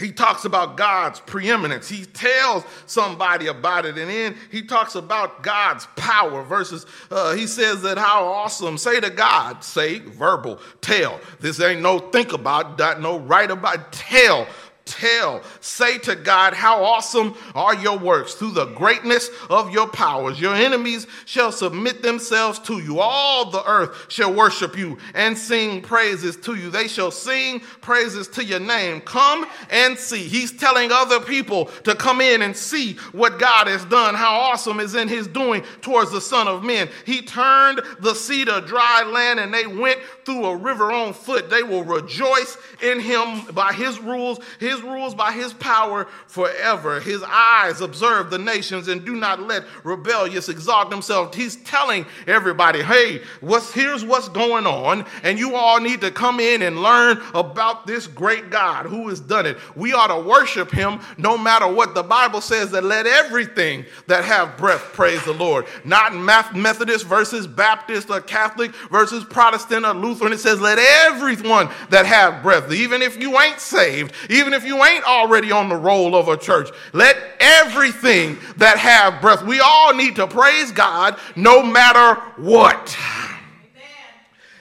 He 0.00 0.10
talks 0.12 0.44
about 0.44 0.76
God's 0.76 1.20
preeminence. 1.20 1.88
He 1.88 2.04
tells 2.04 2.64
somebody 2.86 3.48
about 3.48 3.86
it. 3.86 3.98
And 3.98 4.10
then 4.10 4.36
he 4.50 4.62
talks 4.62 4.94
about 4.94 5.42
God's 5.42 5.86
power 5.96 6.42
versus, 6.42 6.86
uh, 7.10 7.34
he 7.34 7.46
says 7.46 7.82
that 7.82 7.98
how 7.98 8.24
awesome. 8.26 8.78
Say 8.78 9.00
to 9.00 9.10
God, 9.10 9.62
say 9.62 9.98
verbal, 9.98 10.58
tell. 10.80 11.20
This 11.38 11.60
ain't 11.60 11.82
no 11.82 11.98
think 11.98 12.32
about, 12.32 12.78
not 12.78 13.00
no 13.00 13.18
write 13.18 13.50
about, 13.50 13.92
tell 13.92 14.46
tell, 14.90 15.42
say 15.60 15.98
to 15.98 16.16
God, 16.16 16.52
How 16.52 16.84
awesome 16.84 17.34
are 17.54 17.74
your 17.76 17.98
works 17.98 18.34
through 18.34 18.50
the 18.50 18.66
greatness 18.66 19.30
of 19.48 19.72
your 19.72 19.88
powers. 19.88 20.40
Your 20.40 20.54
enemies 20.54 21.06
shall 21.24 21.52
submit 21.52 22.02
themselves 22.02 22.58
to 22.60 22.80
you. 22.80 22.98
All 23.00 23.50
the 23.50 23.64
earth 23.64 24.06
shall 24.08 24.34
worship 24.34 24.76
you 24.76 24.98
and 25.14 25.38
sing 25.38 25.80
praises 25.80 26.36
to 26.38 26.54
you. 26.54 26.70
They 26.70 26.88
shall 26.88 27.10
sing 27.10 27.60
praises 27.80 28.28
to 28.28 28.44
your 28.44 28.60
name. 28.60 29.00
Come 29.00 29.46
and 29.70 29.96
see. 29.96 30.24
He's 30.24 30.52
telling 30.52 30.90
other 30.92 31.20
people 31.20 31.66
to 31.84 31.94
come 31.94 32.20
in 32.20 32.42
and 32.42 32.56
see 32.56 32.94
what 33.12 33.38
God 33.38 33.68
has 33.68 33.84
done, 33.86 34.14
how 34.14 34.38
awesome 34.40 34.80
is 34.80 34.94
in 34.94 35.08
his 35.08 35.26
doing 35.28 35.62
towards 35.80 36.10
the 36.10 36.20
Son 36.20 36.48
of 36.48 36.64
Men. 36.64 36.88
He 37.06 37.22
turned 37.22 37.80
the 38.00 38.14
sea 38.14 38.44
to 38.44 38.60
dry 38.62 39.04
land 39.04 39.38
and 39.38 39.54
they 39.54 39.66
went 39.66 40.00
through 40.24 40.46
a 40.46 40.56
river 40.56 40.90
on 40.90 41.12
foot. 41.12 41.48
They 41.48 41.62
will 41.62 41.84
rejoice 41.84 42.56
in 42.82 43.00
him 43.00 43.42
by 43.54 43.72
his 43.72 44.00
rules. 44.00 44.40
His 44.58 44.79
rules 44.82 45.14
by 45.14 45.32
his 45.32 45.52
power 45.52 46.06
forever. 46.26 47.00
His 47.00 47.22
eyes 47.26 47.80
observe 47.80 48.30
the 48.30 48.38
nations 48.38 48.88
and 48.88 49.04
do 49.04 49.16
not 49.16 49.40
let 49.40 49.64
rebellious 49.84 50.48
exalt 50.48 50.90
themselves. 50.90 51.36
He's 51.36 51.56
telling 51.56 52.06
everybody, 52.26 52.82
hey, 52.82 53.22
what's, 53.40 53.72
here's 53.72 54.04
what's 54.04 54.28
going 54.28 54.66
on, 54.66 55.04
and 55.22 55.38
you 55.38 55.54
all 55.54 55.80
need 55.80 56.00
to 56.02 56.10
come 56.10 56.40
in 56.40 56.62
and 56.62 56.82
learn 56.82 57.20
about 57.34 57.86
this 57.86 58.06
great 58.06 58.50
God 58.50 58.86
who 58.86 59.08
has 59.08 59.20
done 59.20 59.46
it. 59.46 59.58
We 59.76 59.92
ought 59.92 60.08
to 60.08 60.28
worship 60.28 60.70
him 60.70 61.00
no 61.18 61.36
matter 61.36 61.66
what 61.66 61.94
the 61.94 62.02
Bible 62.02 62.40
says 62.40 62.70
that 62.70 62.84
let 62.84 63.06
everything 63.06 63.84
that 64.06 64.24
have 64.24 64.56
breath 64.56 64.82
praise 64.92 65.22
the 65.24 65.32
Lord. 65.32 65.66
Not 65.84 66.14
Methodist 66.14 67.06
versus 67.06 67.46
Baptist 67.46 68.10
or 68.10 68.20
Catholic 68.20 68.74
versus 68.90 69.24
Protestant 69.24 69.84
or 69.84 69.94
Lutheran. 69.94 70.32
It 70.32 70.40
says 70.40 70.60
let 70.60 70.78
everyone 70.78 71.68
that 71.90 72.06
have 72.06 72.42
breath, 72.42 72.72
even 72.72 73.02
if 73.02 73.20
you 73.20 73.38
ain't 73.40 73.60
saved, 73.60 74.12
even 74.28 74.52
if 74.52 74.59
you 74.64 74.70
you 74.70 74.84
ain't 74.84 75.04
already 75.04 75.50
on 75.50 75.68
the 75.68 75.74
roll 75.74 76.14
of 76.14 76.28
a 76.28 76.36
church. 76.36 76.70
Let 76.92 77.16
everything 77.40 78.38
that 78.58 78.78
have 78.78 79.20
breath, 79.20 79.44
we 79.44 79.58
all 79.58 79.92
need 79.92 80.14
to 80.16 80.28
praise 80.28 80.70
God 80.70 81.18
no 81.34 81.62
matter 81.62 82.20
what. 82.36 82.96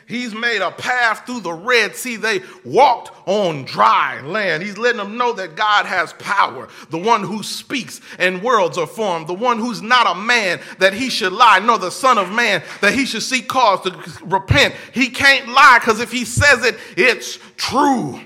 He's 0.08 0.34
made 0.34 0.64
a 0.64 0.72
path 0.72 1.28
through 1.28 1.42
the 1.42 1.54
Red 1.54 1.96
Sea. 1.96 2.16
They 2.16 2.42
walked 2.66 3.12
on 3.28 3.66
dry 3.66 4.20
land. 4.22 4.64
He's 4.64 4.80
letting 4.80 4.98
them 4.98 5.20
know 5.20 5.34
that 5.34 5.56
God 5.56 5.86
has 5.86 6.14
power, 6.14 6.68
the 6.90 6.98
one 6.98 7.22
who 7.22 7.44
speaks 7.44 8.02
and 8.18 8.42
worlds 8.42 8.80
are 8.80 8.88
formed, 8.88 9.28
the 9.28 9.36
one 9.36 9.60
who's 9.60 9.84
not 9.84 10.18
a 10.18 10.20
man 10.20 10.60
that 10.80 10.94
he 10.94 11.12
should 11.12 11.32
lie, 11.32 11.60
nor 11.60 11.78
the 11.78 11.92
Son 11.92 12.18
of 12.18 12.32
Man 12.32 12.64
that 12.82 12.96
he 12.96 13.06
should 13.06 13.22
seek 13.22 13.48
cause 13.48 13.82
to 13.82 14.26
repent. 14.26 14.74
He 14.96 15.10
can't 15.10 15.50
lie 15.50 15.78
because 15.80 16.00
if 16.00 16.12
he 16.12 16.26
says 16.26 16.66
it, 16.66 16.78
it's 16.98 17.38
true. 17.56 18.20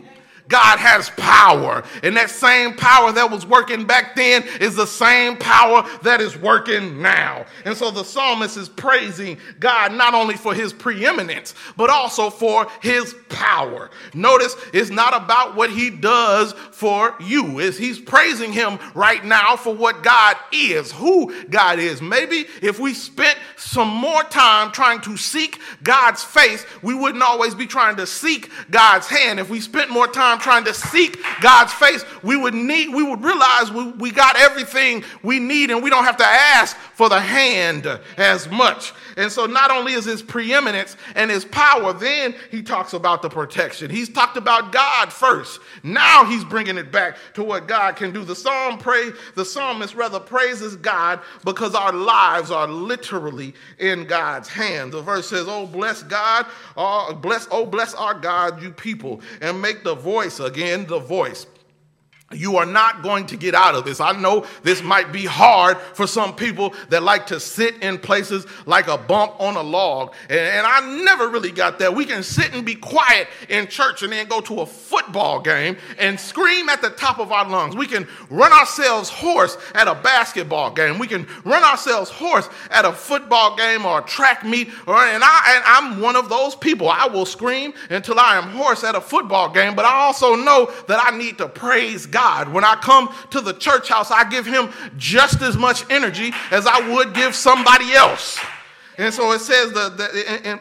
God 0.53 0.77
has 0.77 1.09
power. 1.17 1.83
And 2.03 2.15
that 2.15 2.29
same 2.29 2.75
power 2.75 3.11
that 3.11 3.31
was 3.31 3.43
working 3.43 3.87
back 3.87 4.15
then 4.15 4.43
is 4.61 4.75
the 4.75 4.85
same 4.85 5.35
power 5.35 5.83
that 6.03 6.21
is 6.21 6.37
working 6.37 7.01
now. 7.01 7.47
And 7.65 7.75
so 7.75 7.89
the 7.89 8.03
psalmist 8.03 8.55
is 8.57 8.69
praising 8.69 9.39
God 9.59 9.93
not 9.93 10.13
only 10.13 10.35
for 10.35 10.53
his 10.53 10.71
preeminence, 10.71 11.55
but 11.75 11.89
also 11.89 12.29
for 12.29 12.67
his 12.83 13.15
power. 13.29 13.89
Notice 14.13 14.55
it's 14.73 14.91
not 14.91 15.15
about 15.15 15.55
what 15.55 15.71
he 15.71 15.89
does 15.89 16.53
for 16.53 17.15
you. 17.19 17.57
Is 17.57 17.75
he's 17.75 17.97
praising 17.97 18.53
him 18.53 18.77
right 18.93 19.25
now 19.25 19.55
for 19.55 19.73
what 19.73 20.03
God 20.03 20.35
is, 20.51 20.91
who 20.91 21.33
God 21.45 21.79
is. 21.79 21.99
Maybe 21.99 22.45
if 22.61 22.79
we 22.79 22.93
spent 22.93 23.39
some 23.57 23.87
more 23.87 24.23
time 24.25 24.71
trying 24.71 25.01
to 25.01 25.17
seek 25.17 25.59
God's 25.81 26.23
face, 26.23 26.63
we 26.83 26.93
wouldn't 26.93 27.23
always 27.23 27.55
be 27.55 27.65
trying 27.65 27.95
to 27.95 28.05
seek 28.05 28.51
God's 28.69 29.07
hand. 29.07 29.39
If 29.39 29.49
we 29.49 29.59
spent 29.59 29.89
more 29.89 30.07
time 30.07 30.37
trying 30.43 30.65
to 30.65 30.73
seek 30.73 31.17
God's 31.41 31.73
face, 31.73 32.05
we 32.21 32.35
would 32.35 32.53
need, 32.53 32.93
we 32.93 33.03
would 33.03 33.23
realize 33.23 33.71
we, 33.71 33.91
we 33.93 34.11
got 34.11 34.35
everything 34.35 35.03
we 35.23 35.39
need 35.39 35.71
and 35.71 35.81
we 35.81 35.89
don't 35.89 36.03
have 36.03 36.17
to 36.17 36.25
ask 36.25 36.75
for 36.93 37.09
the 37.09 37.19
hand 37.19 37.87
as 38.17 38.49
much. 38.49 38.93
And 39.17 39.31
so 39.31 39.45
not 39.45 39.71
only 39.71 39.93
is 39.93 40.05
his 40.05 40.21
preeminence 40.21 40.97
and 41.15 41.31
his 41.31 41.45
power, 41.45 41.93
then 41.93 42.35
he 42.51 42.61
talks 42.61 42.93
about 42.93 43.21
the 43.21 43.29
protection. 43.29 43.89
He's 43.89 44.09
talked 44.09 44.37
about 44.37 44.71
God 44.71 45.11
first. 45.11 45.59
Now 45.83 46.25
he's 46.25 46.43
bringing 46.43 46.77
it 46.77 46.91
back 46.91 47.17
to 47.35 47.43
what 47.43 47.67
God 47.67 47.95
can 47.95 48.11
do. 48.11 48.23
The 48.23 48.35
psalm 48.35 48.77
pray, 48.77 49.11
the 49.35 49.45
psalmist 49.45 49.95
rather 49.95 50.19
praises 50.19 50.75
God 50.75 51.21
because 51.43 51.75
our 51.75 51.93
lives 51.93 52.51
are 52.51 52.67
literally 52.67 53.53
in 53.79 54.05
God's 54.05 54.49
hand. 54.49 54.91
The 54.91 55.01
verse 55.01 55.29
says, 55.29 55.45
"Oh 55.47 55.65
bless 55.65 56.03
God, 56.03 56.45
oh 56.75 57.13
bless, 57.13 57.47
oh 57.51 57.65
bless 57.65 57.93
our 57.93 58.13
God, 58.13 58.61
you 58.61 58.71
people, 58.71 59.21
and 59.41 59.61
make 59.61 59.83
the 59.83 59.95
voice 59.95 60.32
voice, 60.33 60.45
again, 60.45 60.87
the 60.87 60.97
voice. 60.97 61.45
You 62.33 62.57
are 62.57 62.65
not 62.65 63.03
going 63.03 63.25
to 63.27 63.37
get 63.37 63.55
out 63.55 63.75
of 63.75 63.85
this. 63.85 63.99
I 63.99 64.11
know 64.11 64.45
this 64.63 64.81
might 64.81 65.11
be 65.11 65.25
hard 65.25 65.77
for 65.77 66.07
some 66.07 66.35
people 66.35 66.73
that 66.89 67.03
like 67.03 67.27
to 67.27 67.39
sit 67.39 67.81
in 67.83 67.97
places 67.97 68.45
like 68.65 68.87
a 68.87 68.97
bump 68.97 69.39
on 69.39 69.55
a 69.55 69.61
log. 69.61 70.13
And, 70.29 70.63
I 70.65 71.03
never 71.03 71.27
really 71.27 71.51
got 71.51 71.79
that. 71.79 71.93
We 71.93 72.05
can 72.05 72.23
sit 72.23 72.53
and 72.53 72.65
be 72.65 72.75
quiet 72.75 73.27
in 73.49 73.67
church 73.67 74.01
and 74.01 74.13
then 74.13 74.27
go 74.27 74.39
to 74.41 74.61
a 74.61 74.65
football 74.65 75.41
game 75.41 75.77
and 75.99 76.19
scream 76.19 76.69
at 76.69 76.81
the 76.81 76.89
top 76.89 77.19
of 77.19 77.31
our 77.31 77.47
lungs. 77.47 77.75
We 77.75 77.85
can 77.85 78.07
run 78.29 78.53
ourselves 78.53 79.09
hoarse 79.09 79.57
at 79.75 79.87
a 79.87 79.95
basketball 79.95 80.71
game. 80.71 80.99
We 80.99 81.07
can 81.07 81.27
run 81.43 81.63
ourselves 81.63 82.09
hoarse 82.09 82.47
at 82.71 82.85
a 82.85 82.93
football 82.93 83.55
game 83.55 83.85
or 83.85 83.99
a 83.99 84.03
track 84.03 84.45
meet. 84.45 84.69
Or, 84.87 84.95
and, 84.95 85.23
I, 85.23 85.53
and 85.55 85.63
I'm 85.65 86.01
one 86.01 86.15
of 86.15 86.29
those 86.29 86.55
people. 86.55 86.89
I 86.89 87.07
will 87.07 87.25
scream 87.25 87.73
until 87.89 88.19
I 88.19 88.37
am 88.37 88.51
hoarse 88.51 88.83
at 88.83 88.95
a 88.95 89.01
football 89.01 89.49
game, 89.49 89.75
but 89.75 89.85
I 89.85 89.93
also 89.93 90.35
know 90.35 90.71
that 90.87 91.03
I 91.03 91.15
need 91.15 91.37
to 91.39 91.49
praise 91.49 92.05
God 92.05 92.22
God. 92.23 92.53
When 92.53 92.63
I 92.63 92.75
come 92.75 93.13
to 93.31 93.41
the 93.41 93.53
church 93.53 93.89
house, 93.89 94.09
I 94.09 94.23
give 94.29 94.45
him 94.45 94.69
just 94.97 95.41
as 95.41 95.57
much 95.57 95.83
energy 95.89 96.31
as 96.51 96.65
I 96.65 96.93
would 96.93 97.13
give 97.13 97.35
somebody 97.35 97.91
else. 97.93 98.39
And 98.97 99.13
so 99.13 99.33
it 99.33 99.39
says 99.39 99.73
the, 99.73 99.89
the 99.89 100.59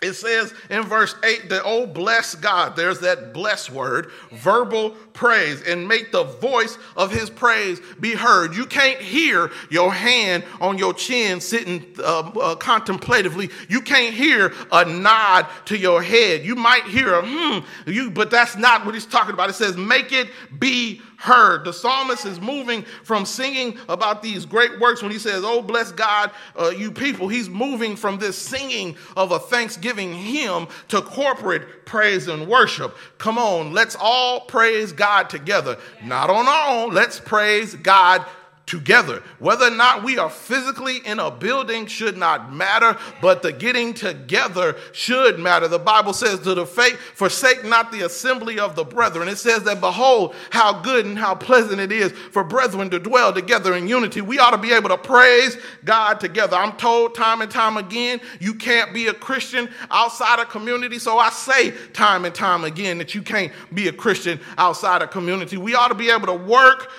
it 0.00 0.12
says 0.12 0.54
in 0.70 0.82
verse 0.82 1.16
8 1.24 1.48
the 1.48 1.62
oh, 1.64 1.84
bless 1.84 2.36
God. 2.36 2.76
There's 2.76 3.00
that 3.00 3.32
bless 3.32 3.68
word, 3.68 4.12
verbal 4.30 4.94
praise, 5.18 5.62
and 5.62 5.88
make 5.88 6.12
the 6.12 6.22
voice 6.22 6.78
of 6.96 7.10
his 7.10 7.28
praise 7.28 7.80
be 7.98 8.14
heard. 8.14 8.54
You 8.54 8.64
can't 8.64 9.00
hear 9.00 9.50
your 9.68 9.92
hand 9.92 10.44
on 10.60 10.78
your 10.78 10.94
chin 10.94 11.40
sitting 11.40 11.84
uh, 11.98 12.20
uh, 12.20 12.54
contemplatively. 12.54 13.50
You 13.68 13.80
can't 13.80 14.14
hear 14.14 14.52
a 14.70 14.84
nod 14.84 15.48
to 15.64 15.76
your 15.76 16.00
head. 16.04 16.44
You 16.44 16.54
might 16.54 16.84
hear 16.84 17.14
a 17.14 17.22
hmm, 17.26 17.90
you, 17.90 18.12
but 18.12 18.30
that's 18.30 18.56
not 18.56 18.86
what 18.86 18.94
he's 18.94 19.06
talking 19.06 19.34
about. 19.34 19.50
It 19.50 19.54
says, 19.54 19.76
make 19.76 20.12
it 20.12 20.28
be 20.60 21.02
heard. 21.18 21.64
The 21.64 21.72
psalmist 21.72 22.24
is 22.24 22.40
moving 22.40 22.82
from 23.02 23.26
singing 23.26 23.76
about 23.88 24.22
these 24.22 24.46
great 24.46 24.78
works 24.78 25.02
when 25.02 25.10
he 25.10 25.18
says, 25.18 25.42
Oh, 25.44 25.60
bless 25.60 25.90
God, 25.90 26.30
uh, 26.58 26.68
you 26.70 26.92
people. 26.92 27.26
He's 27.28 27.48
moving 27.48 27.96
from 27.96 28.18
this 28.18 28.38
singing 28.38 28.96
of 29.16 29.32
a 29.32 29.38
thanksgiving 29.38 30.14
hymn 30.14 30.68
to 30.88 31.02
corporate 31.02 31.84
praise 31.84 32.28
and 32.28 32.46
worship. 32.46 32.96
Come 33.18 33.36
on, 33.36 33.72
let's 33.72 33.96
all 33.98 34.42
praise 34.42 34.92
God 34.92 35.07
together. 35.30 35.78
Not 36.04 36.30
on 36.30 36.46
our 36.46 36.68
own, 36.68 36.94
let's 36.94 37.18
praise 37.18 37.74
God 37.74 38.24
together. 38.68 39.22
Whether 39.38 39.66
or 39.66 39.70
not 39.70 40.04
we 40.04 40.18
are 40.18 40.28
physically 40.28 40.98
in 40.98 41.18
a 41.18 41.30
building 41.30 41.86
should 41.86 42.18
not 42.18 42.52
matter, 42.52 42.98
but 43.22 43.42
the 43.42 43.50
getting 43.50 43.94
together 43.94 44.76
should 44.92 45.38
matter. 45.38 45.68
The 45.68 45.78
Bible 45.78 46.12
says 46.12 46.40
to 46.40 46.54
the 46.54 46.66
faith, 46.66 46.98
forsake 47.14 47.64
not 47.64 47.90
the 47.90 48.02
assembly 48.02 48.60
of 48.60 48.76
the 48.76 48.84
brethren. 48.84 49.26
It 49.28 49.36
says 49.36 49.62
that 49.64 49.80
behold 49.80 50.34
how 50.50 50.82
good 50.82 51.06
and 51.06 51.18
how 51.18 51.34
pleasant 51.34 51.80
it 51.80 51.90
is 51.90 52.12
for 52.12 52.44
brethren 52.44 52.90
to 52.90 52.98
dwell 52.98 53.32
together 53.32 53.74
in 53.74 53.88
unity. 53.88 54.20
We 54.20 54.38
ought 54.38 54.50
to 54.50 54.58
be 54.58 54.72
able 54.72 54.90
to 54.90 54.98
praise 54.98 55.56
God 55.84 56.20
together. 56.20 56.56
I'm 56.56 56.76
told 56.76 57.14
time 57.14 57.40
and 57.40 57.50
time 57.50 57.78
again, 57.78 58.20
you 58.38 58.54
can't 58.54 58.92
be 58.92 59.06
a 59.06 59.14
Christian 59.14 59.70
outside 59.90 60.40
a 60.40 60.44
community. 60.44 60.98
So 60.98 61.18
I 61.18 61.30
say 61.30 61.70
time 61.92 62.26
and 62.26 62.34
time 62.34 62.64
again 62.64 62.98
that 62.98 63.14
you 63.14 63.22
can't 63.22 63.50
be 63.72 63.88
a 63.88 63.92
Christian 63.92 64.38
outside 64.58 65.00
a 65.00 65.06
community. 65.06 65.56
We 65.56 65.74
ought 65.74 65.88
to 65.88 65.94
be 65.94 66.10
able 66.10 66.26
to 66.26 66.34
work 66.34 66.90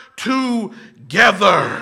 together. 1.10 1.82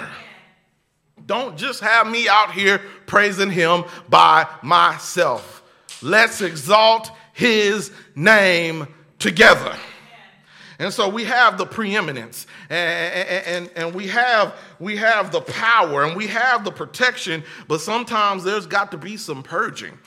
Don't 1.25 1.57
just 1.57 1.81
have 1.81 2.07
me 2.07 2.29
out 2.29 2.53
here 2.53 2.81
praising 3.07 3.51
him 3.51 3.83
by 4.07 4.47
myself. 4.63 5.63
Let's 6.01 6.41
exalt 6.41 7.11
his 7.33 7.91
name 8.15 8.87
together. 9.19 9.75
And 10.79 10.93
so 10.93 11.09
we 11.09 11.25
have 11.25 11.57
the 11.57 11.65
preeminence 11.65 12.47
and, 12.69 13.27
and, 13.45 13.69
and, 13.75 13.93
we, 13.93 14.07
have, 14.07 14.55
we 14.79 14.95
have 14.95 15.31
the 15.33 15.41
power 15.41 16.05
and 16.05 16.15
we 16.15 16.27
have 16.27 16.63
the 16.63 16.71
protection, 16.71 17.43
but 17.67 17.81
sometimes 17.81 18.45
there's 18.45 18.65
got 18.65 18.91
to 18.91 18.97
be 18.97 19.17
some 19.17 19.43
purging. 19.43 19.97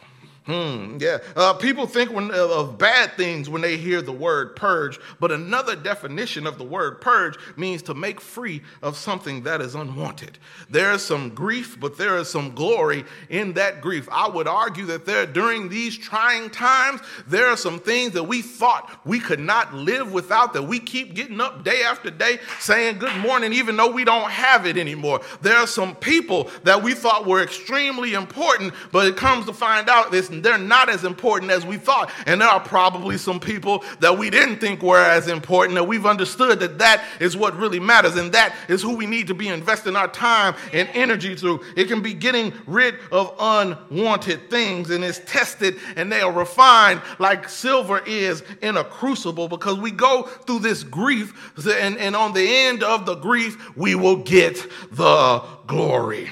Hmm, 0.46 0.96
yeah. 0.98 1.18
Uh, 1.36 1.52
people 1.52 1.86
think 1.86 2.10
when, 2.10 2.30
uh, 2.30 2.48
of 2.48 2.78
bad 2.78 3.12
things 3.18 3.50
when 3.50 3.60
they 3.60 3.76
hear 3.76 4.00
the 4.00 4.10
word 4.12 4.56
purge, 4.56 4.98
but 5.20 5.30
another 5.30 5.76
definition 5.76 6.46
of 6.46 6.56
the 6.56 6.64
word 6.64 7.02
purge 7.02 7.36
means 7.56 7.82
to 7.82 7.94
make 7.94 8.22
free 8.22 8.62
of 8.82 8.96
something 8.96 9.42
that 9.42 9.60
is 9.60 9.74
unwanted. 9.74 10.38
There 10.70 10.92
is 10.92 11.04
some 11.04 11.30
grief, 11.34 11.78
but 11.78 11.98
there 11.98 12.16
is 12.16 12.30
some 12.30 12.54
glory 12.54 13.04
in 13.28 13.52
that 13.54 13.82
grief. 13.82 14.08
I 14.10 14.28
would 14.28 14.48
argue 14.48 14.86
that 14.86 15.04
there, 15.04 15.26
during 15.26 15.68
these 15.68 15.96
trying 15.96 16.48
times, 16.48 17.02
there 17.26 17.48
are 17.48 17.56
some 17.56 17.78
things 17.78 18.12
that 18.12 18.24
we 18.24 18.40
thought 18.40 18.98
we 19.04 19.20
could 19.20 19.40
not 19.40 19.74
live 19.74 20.10
without 20.10 20.54
that 20.54 20.62
we 20.62 20.78
keep 20.78 21.12
getting 21.14 21.40
up 21.40 21.64
day 21.64 21.82
after 21.82 22.10
day 22.10 22.38
saying 22.60 22.98
good 22.98 23.16
morning, 23.18 23.52
even 23.52 23.76
though 23.76 23.90
we 23.90 24.04
don't 24.04 24.30
have 24.30 24.64
it 24.64 24.78
anymore. 24.78 25.20
There 25.42 25.58
are 25.58 25.66
some 25.66 25.94
people 25.96 26.50
that 26.64 26.82
we 26.82 26.94
thought 26.94 27.26
were 27.26 27.42
extremely 27.42 28.14
important, 28.14 28.72
but 28.90 29.06
it 29.06 29.18
comes 29.18 29.44
to 29.44 29.52
find 29.52 29.90
out 29.90 30.10
this 30.30 30.42
they're 30.42 30.58
not 30.58 30.88
as 30.88 31.04
important 31.04 31.50
as 31.50 31.64
we 31.64 31.76
thought. 31.76 32.10
And 32.26 32.40
there 32.40 32.48
are 32.48 32.60
probably 32.60 33.18
some 33.18 33.40
people 33.40 33.84
that 34.00 34.16
we 34.16 34.30
didn't 34.30 34.58
think 34.58 34.82
were 34.82 34.98
as 34.98 35.28
important 35.28 35.74
that 35.76 35.84
we've 35.84 36.06
understood 36.06 36.60
that 36.60 36.78
that 36.78 37.04
is 37.20 37.36
what 37.36 37.56
really 37.56 37.80
matters 37.80 38.16
and 38.16 38.32
that 38.32 38.54
is 38.68 38.82
who 38.82 38.96
we 38.96 39.06
need 39.06 39.26
to 39.28 39.34
be 39.34 39.48
investing 39.48 39.96
our 39.96 40.08
time 40.08 40.54
and 40.72 40.88
energy 40.94 41.34
through. 41.34 41.60
It 41.76 41.88
can 41.88 42.02
be 42.02 42.14
getting 42.14 42.52
rid 42.66 42.96
of 43.12 43.34
unwanted 43.38 44.50
things 44.50 44.90
and 44.90 45.04
it's 45.04 45.20
tested 45.20 45.78
and 45.96 46.10
they 46.10 46.20
are 46.20 46.32
refined 46.32 47.02
like 47.18 47.48
silver 47.48 48.02
is 48.06 48.42
in 48.62 48.76
a 48.76 48.84
crucible 48.84 49.48
because 49.48 49.78
we 49.78 49.90
go 49.90 50.22
through 50.22 50.60
this 50.60 50.82
grief 50.82 51.52
and, 51.66 51.98
and 51.98 52.16
on 52.16 52.32
the 52.32 52.46
end 52.46 52.82
of 52.82 53.06
the 53.06 53.14
grief, 53.14 53.76
we 53.76 53.94
will 53.94 54.16
get 54.16 54.56
the 54.90 55.42
glory. 55.66 56.30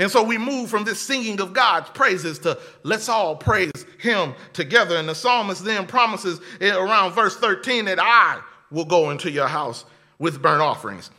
And 0.00 0.10
so 0.10 0.22
we 0.22 0.38
move 0.38 0.70
from 0.70 0.84
this 0.84 0.98
singing 0.98 1.42
of 1.42 1.52
God's 1.52 1.90
praises 1.90 2.38
to 2.40 2.58
let's 2.84 3.10
all 3.10 3.36
praise 3.36 3.70
him 3.98 4.32
together. 4.54 4.96
And 4.96 5.06
the 5.06 5.14
psalmist 5.14 5.62
then 5.62 5.86
promises 5.86 6.40
around 6.62 7.12
verse 7.12 7.36
13 7.36 7.84
that 7.84 7.98
I 8.00 8.40
will 8.70 8.86
go 8.86 9.10
into 9.10 9.30
your 9.30 9.46
house 9.46 9.84
with 10.18 10.40
burnt 10.40 10.62
offerings. 10.62 11.10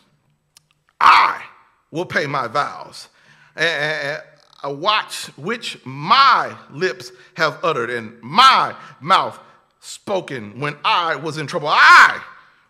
I 0.99 1.43
will 1.91 2.07
pay 2.07 2.25
my 2.25 2.47
vows. 2.47 3.07
And 3.55 4.19
watch 4.63 5.27
which 5.37 5.77
my 5.85 6.57
lips 6.71 7.11
have 7.35 7.59
uttered 7.63 7.91
and 7.91 8.19
my 8.23 8.75
mouth 8.99 9.39
spoken 9.79 10.59
when 10.59 10.75
I 10.83 11.17
was 11.17 11.37
in 11.37 11.45
trouble. 11.45 11.67
I 11.69 12.19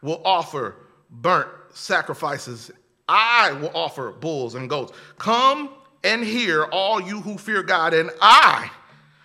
will 0.02 0.22
offer 0.26 0.76
burnt 1.10 1.48
sacrifices. 1.70 2.70
I 3.08 3.54
will 3.54 3.72
offer 3.74 4.12
bulls 4.12 4.56
and 4.56 4.70
goats. 4.70 4.92
Come 5.18 5.70
and 6.04 6.24
hear, 6.24 6.66
all 6.66 7.02
you 7.02 7.22
who 7.22 7.38
fear 7.38 7.64
God, 7.64 7.94
and 7.94 8.10
I 8.22 8.70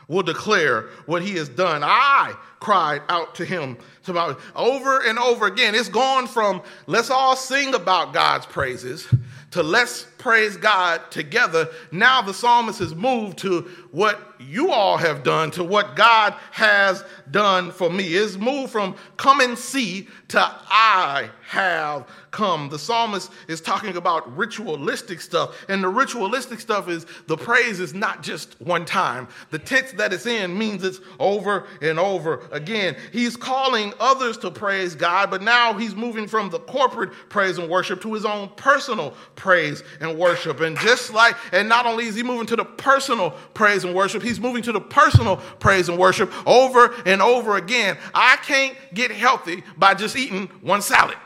will 0.09 0.23
declare 0.23 0.83
what 1.07 1.23
he 1.23 1.35
has 1.37 1.49
done. 1.49 1.83
I 1.85 2.35
cried 2.61 3.03
out 3.09 3.35
to 3.37 3.45
him 3.45 3.77
to 4.05 4.37
over 4.55 5.01
and 5.07 5.19
over 5.19 5.47
again. 5.47 5.75
It's 5.75 5.89
gone 5.89 6.27
from 6.27 6.63
let's 6.87 7.11
all 7.11 7.37
sing 7.37 7.75
about 7.75 8.13
God's 8.13 8.47
praises 8.47 9.07
to 9.51 9.63
let's 9.63 10.07
praise 10.19 10.57
God 10.57 11.11
together. 11.11 11.69
Now 11.93 12.23
the 12.23 12.35
psalmist 12.35 12.79
has 12.81 12.95
moved 12.95 13.39
to 13.39 13.63
what 13.91 14.21
you 14.39 14.71
all 14.71 14.97
have 14.97 15.23
done, 15.23 15.51
to 15.53 15.65
what 15.65 15.97
God 15.97 16.35
has 16.51 17.03
done 17.31 17.71
for 17.71 17.91
me. 17.91 18.05
It's 18.15 18.37
moved 18.37 18.71
from 18.71 18.97
come 19.17 19.41
and 19.41 19.57
see 19.57 20.09
to 20.29 20.39
I 20.41 21.31
have 21.49 22.07
come. 22.31 22.69
The 22.69 22.79
psalmist 22.79 23.31
is 23.49 23.61
talking 23.61 23.97
about 23.97 24.37
ritualistic 24.37 25.21
stuff, 25.21 25.65
and 25.69 25.83
the 25.83 25.89
ritualistic 25.89 26.61
stuff 26.61 26.89
is 26.89 27.07
the 27.27 27.37
praise 27.37 27.81
is 27.81 27.95
not 27.95 28.23
just 28.23 28.61
one 28.61 28.85
time. 28.85 29.29
The 29.51 29.59
tense 29.59 29.93
that 29.93 30.13
it's 30.13 30.27
in 30.27 30.57
means 30.57 30.85
it's 30.85 31.01
over 31.19 31.67
and 31.81 31.99
over 31.99 32.47
again. 32.53 32.97
He's 33.13 33.37
calling 33.37 33.95
others 33.99 34.37
to 34.39 34.51
praise 34.51 34.95
God, 34.95 35.31
but 35.31 35.43
now 35.43 35.73
he's 35.73 35.95
moving 35.95 36.27
from 36.27 36.51
the 36.51 36.59
corporate 36.61 37.13
praise 37.31 37.57
and 37.59 37.71
worship 37.71 38.03
to 38.03 38.13
his 38.13 38.27
own 38.27 38.51
personal 38.57 39.15
praise 39.37 39.83
and 40.01 40.06
worship. 40.15 40.61
And 40.61 40.79
just 40.79 41.13
like, 41.13 41.37
and 41.53 41.69
not 41.69 41.87
only 41.87 42.07
is 42.07 42.15
he 42.15 42.23
moving 42.23 42.47
to 42.47 42.57
the 42.57 42.65
personal 42.65 43.31
praise 43.55 43.85
and 43.85 43.95
worship, 43.95 44.23
he's 44.23 44.39
moving 44.39 44.63
to 44.63 44.73
the 44.73 44.81
personal 44.81 45.39
praise 45.59 45.89
and 45.89 45.99
worship 45.99 46.31
over 46.47 46.95
and 47.07 47.21
over 47.21 47.57
again. 47.57 47.99
I 48.15 48.37
can't 48.37 48.77
get 48.95 49.11
healthy 49.11 49.65
by 49.77 49.95
just 49.95 50.17
eating 50.17 50.49
one 50.61 50.83
salad. 50.83 51.17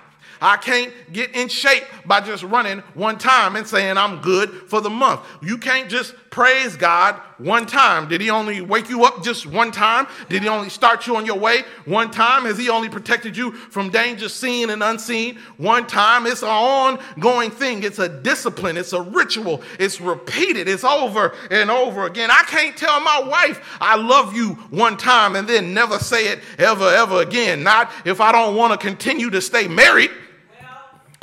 I 0.40 0.57
can't 0.57 0.92
get 1.12 1.35
in 1.35 1.48
shape 1.48 1.85
by 2.07 2.20
just 2.20 2.42
running 2.42 2.81
one 2.94 3.18
time 3.18 3.57
and 3.57 3.66
saying 3.66 3.98
I'm 3.98 4.20
good 4.20 4.50
for 4.68 4.81
the 4.81 4.90
month. 4.90 5.20
You 5.42 5.59
can't 5.59 5.90
just 5.90 6.14
praise 6.31 6.76
God 6.76 7.16
one 7.38 7.66
time. 7.66 8.09
Did 8.09 8.20
He 8.20 8.31
only 8.31 8.61
wake 8.61 8.88
you 8.88 9.05
up 9.05 9.22
just 9.22 9.46
one 9.46 9.70
time? 9.72 10.07
Did 10.29 10.42
He 10.42 10.48
only 10.48 10.70
start 10.70 11.07
you 11.07 11.16
on 11.16 11.26
your 11.26 11.38
way 11.38 11.64
one 11.85 12.11
time? 12.11 12.44
Has 12.44 12.57
He 12.57 12.70
only 12.70 12.88
protected 12.88 13.37
you 13.37 13.53
from 13.53 13.90
danger 13.90 14.29
seen 14.29 14.70
and 14.70 14.83
unseen 14.83 15.38
one 15.57 15.87
time? 15.87 16.26
It's 16.26 16.42
an 16.42 16.48
ongoing 16.48 17.50
thing. 17.50 17.83
It's 17.83 17.98
a 17.98 18.09
discipline. 18.09 18.76
It's 18.76 18.92
a 18.92 19.03
ritual. 19.03 19.62
It's 19.79 20.00
repeated. 20.00 20.68
It's 20.68 20.85
over 20.85 21.35
and 21.50 21.70
over 21.70 22.07
again. 22.07 22.31
I 22.31 22.44
can't 22.46 22.76
tell 22.76 23.00
my 23.00 23.20
wife 23.20 23.76
I 23.81 23.96
love 23.96 24.35
you 24.35 24.55
one 24.70 24.96
time 24.96 25.37
and 25.37 25.48
then 25.48 25.74
never 25.74 25.98
say 25.98 26.29
it 26.29 26.40
ever, 26.59 26.88
ever 26.88 27.20
again. 27.20 27.62
Not 27.62 27.90
if 28.05 28.20
I 28.20 28.33
don't 28.33 28.57
want 28.57 28.72
to 28.72 28.87
continue 28.87 29.31
to 29.31 29.40
stay 29.40 29.68
married. 29.68 30.11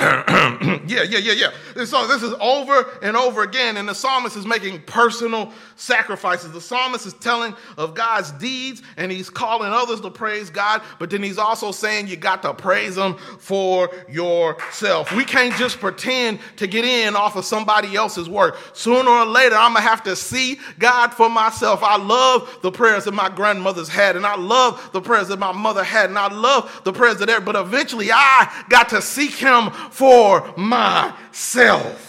yeah, 0.00 0.78
yeah, 0.86 1.18
yeah, 1.18 1.32
yeah. 1.32 1.50
And 1.74 1.88
so 1.88 2.06
this 2.06 2.22
is 2.22 2.32
over 2.40 2.86
and 3.02 3.16
over 3.16 3.42
again, 3.42 3.76
and 3.76 3.88
the 3.88 3.94
psalmist 3.94 4.36
is 4.36 4.46
making 4.46 4.82
personal 4.82 5.52
sacrifices. 5.74 6.52
The 6.52 6.60
psalmist 6.60 7.04
is 7.04 7.14
telling 7.14 7.52
of 7.76 7.94
God's 7.94 8.30
deeds, 8.32 8.82
and 8.96 9.10
he's 9.10 9.28
calling 9.28 9.72
others 9.72 10.00
to 10.02 10.10
praise 10.10 10.50
God, 10.50 10.82
but 11.00 11.10
then 11.10 11.20
he's 11.22 11.36
also 11.36 11.72
saying 11.72 12.06
you 12.06 12.16
got 12.16 12.42
to 12.42 12.54
praise 12.54 12.96
him 12.96 13.14
for 13.16 13.90
yourself. 14.08 15.10
We 15.16 15.24
can't 15.24 15.56
just 15.56 15.80
pretend 15.80 16.38
to 16.58 16.68
get 16.68 16.84
in 16.84 17.16
off 17.16 17.34
of 17.34 17.44
somebody 17.44 17.96
else's 17.96 18.28
work. 18.28 18.56
Sooner 18.74 19.10
or 19.10 19.26
later, 19.26 19.56
I'm 19.56 19.74
gonna 19.74 19.80
have 19.80 20.04
to 20.04 20.14
see 20.14 20.60
God 20.78 21.08
for 21.08 21.28
myself. 21.28 21.82
I 21.82 21.96
love 21.96 22.58
the 22.62 22.70
prayers 22.70 23.04
that 23.06 23.14
my 23.14 23.28
grandmothers 23.30 23.88
had, 23.88 24.14
and 24.14 24.24
I 24.24 24.36
love 24.36 24.90
the 24.92 25.00
prayers 25.00 25.26
that 25.26 25.40
my 25.40 25.50
mother 25.50 25.82
had, 25.82 26.08
and 26.08 26.18
I 26.18 26.32
love 26.32 26.82
the 26.84 26.92
prayers 26.92 27.18
that 27.18 27.26
there, 27.26 27.40
but 27.40 27.56
eventually 27.56 28.12
I 28.12 28.64
got 28.68 28.90
to 28.90 29.02
seek 29.02 29.34
him 29.34 29.72
for 29.90 30.52
myself. 30.56 32.08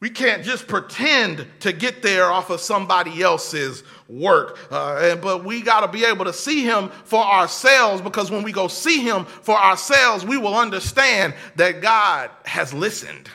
We 0.00 0.10
can't 0.10 0.44
just 0.44 0.66
pretend 0.66 1.46
to 1.60 1.72
get 1.72 2.02
there 2.02 2.26
off 2.26 2.50
of 2.50 2.60
somebody 2.60 3.22
else's 3.22 3.82
work. 4.06 4.58
Uh, 4.70 5.16
but 5.16 5.44
we 5.44 5.62
got 5.62 5.80
to 5.80 5.88
be 5.88 6.04
able 6.04 6.26
to 6.26 6.32
see 6.32 6.62
him 6.62 6.90
for 7.04 7.24
ourselves 7.24 8.02
because 8.02 8.30
when 8.30 8.42
we 8.42 8.52
go 8.52 8.68
see 8.68 9.00
him 9.02 9.24
for 9.24 9.56
ourselves, 9.56 10.26
we 10.26 10.36
will 10.36 10.56
understand 10.56 11.32
that 11.56 11.80
God 11.80 12.30
has 12.44 12.74
listened. 12.74 13.30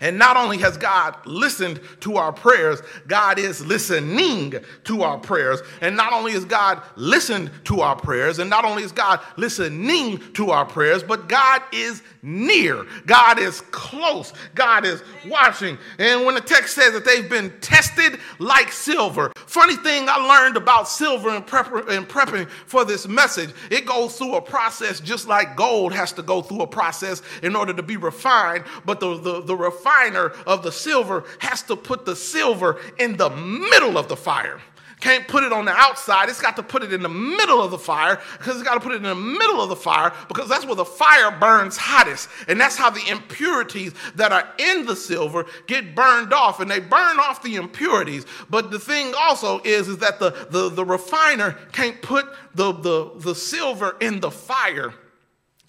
And 0.00 0.18
not 0.18 0.36
only 0.36 0.56
has 0.58 0.78
God 0.78 1.14
listened 1.26 1.78
to 2.00 2.16
our 2.16 2.32
prayers, 2.32 2.80
God 3.06 3.38
is 3.38 3.64
listening 3.64 4.54
to 4.84 5.02
our 5.02 5.18
prayers. 5.18 5.60
And 5.82 5.96
not 5.96 6.14
only 6.14 6.32
is 6.32 6.46
God 6.46 6.82
listened 6.96 7.50
to 7.64 7.82
our 7.82 7.96
prayers, 7.96 8.38
and 8.38 8.48
not 8.48 8.64
only 8.64 8.82
is 8.82 8.92
God 8.92 9.20
listening 9.36 10.20
to 10.34 10.50
our 10.50 10.64
prayers, 10.64 11.02
but 11.02 11.28
God 11.28 11.62
is 11.72 12.02
near. 12.22 12.86
God 13.06 13.38
is 13.38 13.60
close. 13.70 14.32
God 14.54 14.84
is 14.86 15.02
watching. 15.26 15.76
And 15.98 16.24
when 16.24 16.34
the 16.34 16.40
text 16.40 16.74
says 16.74 16.92
that 16.92 17.04
they've 17.04 17.28
been 17.28 17.52
tested 17.60 18.18
like 18.38 18.72
silver, 18.72 19.32
funny 19.36 19.76
thing 19.76 20.06
I 20.08 20.16
learned 20.16 20.56
about 20.56 20.88
silver 20.88 21.34
in, 21.34 21.42
prep- 21.42 21.88
in 21.90 22.04
prepping 22.06 22.48
for 22.48 22.84
this 22.84 23.06
message, 23.06 23.50
it 23.70 23.86
goes 23.86 24.16
through 24.16 24.36
a 24.36 24.42
process 24.42 25.00
just 25.00 25.28
like 25.28 25.56
gold 25.56 25.92
has 25.92 26.12
to 26.12 26.22
go 26.22 26.42
through 26.42 26.62
a 26.62 26.66
process 26.66 27.22
in 27.42 27.54
order 27.54 27.72
to 27.72 27.82
be 27.82 27.96
refined. 27.96 28.64
But 28.84 29.00
the, 29.00 29.18
the, 29.18 29.42
the 29.42 29.56
refiner 29.90 30.32
of 30.46 30.62
the 30.62 30.72
silver 30.72 31.24
has 31.38 31.62
to 31.62 31.76
put 31.76 32.04
the 32.04 32.16
silver 32.16 32.80
in 32.98 33.16
the 33.16 33.30
middle 33.30 33.98
of 33.98 34.08
the 34.08 34.16
fire. 34.16 34.60
Can't 35.00 35.26
put 35.26 35.44
it 35.44 35.52
on 35.52 35.64
the 35.64 35.72
outside. 35.72 36.28
It's 36.28 36.42
got 36.42 36.56
to 36.56 36.62
put 36.62 36.82
it 36.82 36.92
in 36.92 37.02
the 37.02 37.08
middle 37.08 37.62
of 37.62 37.70
the 37.70 37.78
fire 37.78 38.20
because 38.36 38.56
it's 38.56 38.68
got 38.68 38.74
to 38.74 38.80
put 38.80 38.92
it 38.92 38.96
in 38.96 39.04
the 39.04 39.14
middle 39.14 39.62
of 39.62 39.70
the 39.70 39.76
fire 39.76 40.12
because 40.28 40.46
that's 40.46 40.66
where 40.66 40.74
the 40.74 40.84
fire 40.84 41.30
burns 41.30 41.78
hottest. 41.78 42.28
And 42.48 42.60
that's 42.60 42.76
how 42.76 42.90
the 42.90 43.08
impurities 43.08 43.94
that 44.16 44.30
are 44.30 44.46
in 44.58 44.84
the 44.84 44.94
silver 44.94 45.46
get 45.66 45.94
burned 45.94 46.34
off. 46.34 46.60
And 46.60 46.70
they 46.70 46.80
burn 46.80 47.18
off 47.18 47.42
the 47.42 47.56
impurities. 47.56 48.26
But 48.50 48.70
the 48.70 48.78
thing 48.78 49.14
also 49.16 49.60
is, 49.64 49.88
is 49.88 49.96
that 49.98 50.18
the, 50.18 50.32
the, 50.50 50.68
the 50.68 50.84
refiner 50.84 51.52
can't 51.72 52.02
put 52.02 52.26
the, 52.54 52.72
the, 52.72 53.12
the 53.16 53.34
silver 53.34 53.96
in 54.02 54.20
the 54.20 54.30
fire 54.30 54.92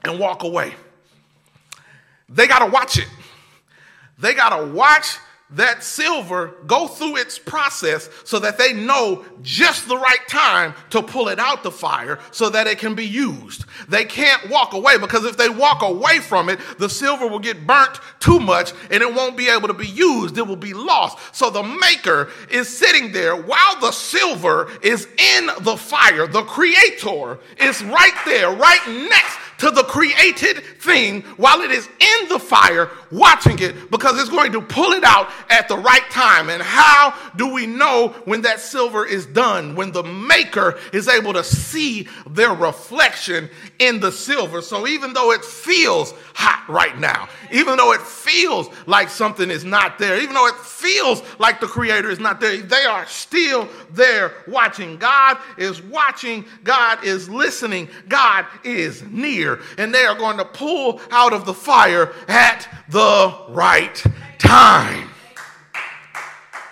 and 0.04 0.20
walk 0.20 0.44
away. 0.44 0.74
They 2.28 2.48
got 2.48 2.60
to 2.60 2.66
watch 2.66 2.98
it. 2.98 3.08
They 4.20 4.34
got 4.34 4.56
to 4.58 4.72
watch 4.72 5.18
that 5.54 5.84
silver 5.84 6.56
go 6.66 6.88
through 6.88 7.18
its 7.18 7.38
process 7.38 8.10
so 8.24 8.40
that 8.40 8.58
they 8.58 8.72
know 8.74 9.26
just 9.42 9.88
the 9.88 9.98
right 9.98 10.28
time 10.30 10.74
to 10.90 11.02
pull 11.02 11.28
it 11.28 11.40
out 11.40 11.64
the 11.64 11.72
fire 11.72 12.20
so 12.32 12.50
that 12.50 12.68
it 12.68 12.80
can 12.80 12.96
be 12.96 13.06
used. 13.06 13.66
They 13.90 14.06
can't 14.06 14.50
walk 14.50 14.74
away 14.74 14.98
because 14.98 15.26
if 15.26 15.36
they 15.36 15.50
walk 15.50 15.82
away 15.82 16.20
from 16.20 16.48
it, 16.48 16.60
the 16.78 16.90
silver 16.90 17.28
will 17.28 17.40
get 17.40 17.68
burnt 17.68 18.00
too 18.20 18.40
much 18.40 18.74
and 18.90 19.04
it 19.04 19.14
won't 19.14 19.36
be 19.36 19.50
able 19.50 19.68
to 19.68 19.74
be 19.74 19.88
used. 19.88 20.38
It 20.38 20.48
will 20.48 20.56
be 20.56 20.74
lost. 20.74 21.36
So 21.36 21.50
the 21.50 21.64
maker 21.64 22.30
is 22.50 22.70
sitting 22.70 23.12
there 23.12 23.36
while 23.36 23.80
the 23.82 23.92
silver 23.92 24.72
is 24.82 25.06
in 25.06 25.50
the 25.62 25.76
fire. 25.76 26.28
The 26.28 26.44
creator 26.44 27.40
is 27.58 27.84
right 27.84 28.18
there, 28.26 28.52
right 28.52 28.88
next 28.88 29.38
to 29.62 29.70
the 29.70 29.84
created 29.84 30.64
thing 30.80 31.22
while 31.38 31.62
it 31.62 31.70
is 31.70 31.88
in 31.88 32.30
the 32.30 32.40
fire, 32.40 32.90
watching 33.12 33.60
it 33.60 33.92
because 33.92 34.20
it's 34.20 34.32
going 34.32 34.52
to 34.52 34.60
pull 34.60 34.92
it 34.94 35.04
out 35.04 35.30
at 35.52 35.68
the 35.68 35.78
right 35.78 36.10
time. 36.10 36.50
And 36.50 36.64
how 36.64 37.14
do 37.36 37.54
we 37.54 37.68
know 37.68 38.08
when 38.26 38.42
that 38.42 38.60
silver 38.60 39.06
is 39.06 39.28
done? 39.28 39.76
When 39.76 39.92
the 39.92 40.02
maker 40.02 40.80
is 40.92 41.08
able 41.08 41.34
to 41.34 41.44
see 41.44 42.08
their 42.28 42.56
reflection 42.56 43.52
in 43.78 44.00
the 44.00 44.12
silver. 44.12 44.64
So 44.64 44.88
even 44.88 45.14
though 45.14 45.32
it 45.32 45.46
feels 45.46 46.16
hot 46.34 46.68
right 46.68 46.98
now, 46.98 47.30
even 47.52 47.78
though 47.78 47.94
it 47.94 48.02
feels 48.02 48.68
like 48.88 49.10
something 49.10 49.52
is 49.52 49.64
not 49.64 50.00
there, 50.00 50.20
even 50.20 50.34
though 50.34 50.48
it 50.48 50.56
feels 50.56 51.22
like 51.38 51.60
the 51.60 51.68
creator 51.68 52.10
is 52.10 52.20
not 52.20 52.40
there, 52.40 52.58
they 52.58 52.86
are 52.86 53.06
still 53.06 53.70
there 53.92 54.34
watching. 54.48 54.98
God 54.98 55.38
is 55.60 55.84
watching, 55.84 56.46
God 56.64 57.04
is 57.04 57.30
listening, 57.30 57.90
God 58.10 58.48
is 58.64 59.04
near 59.04 59.51
and 59.78 59.94
they 59.94 60.06
are 60.06 60.16
going 60.16 60.38
to 60.38 60.46
pull 60.46 61.02
out 61.12 61.34
of 61.34 61.46
the 61.46 61.54
fire 61.54 62.14
at 62.28 62.68
the 62.90 63.36
right 63.50 64.04
time. 64.38 65.10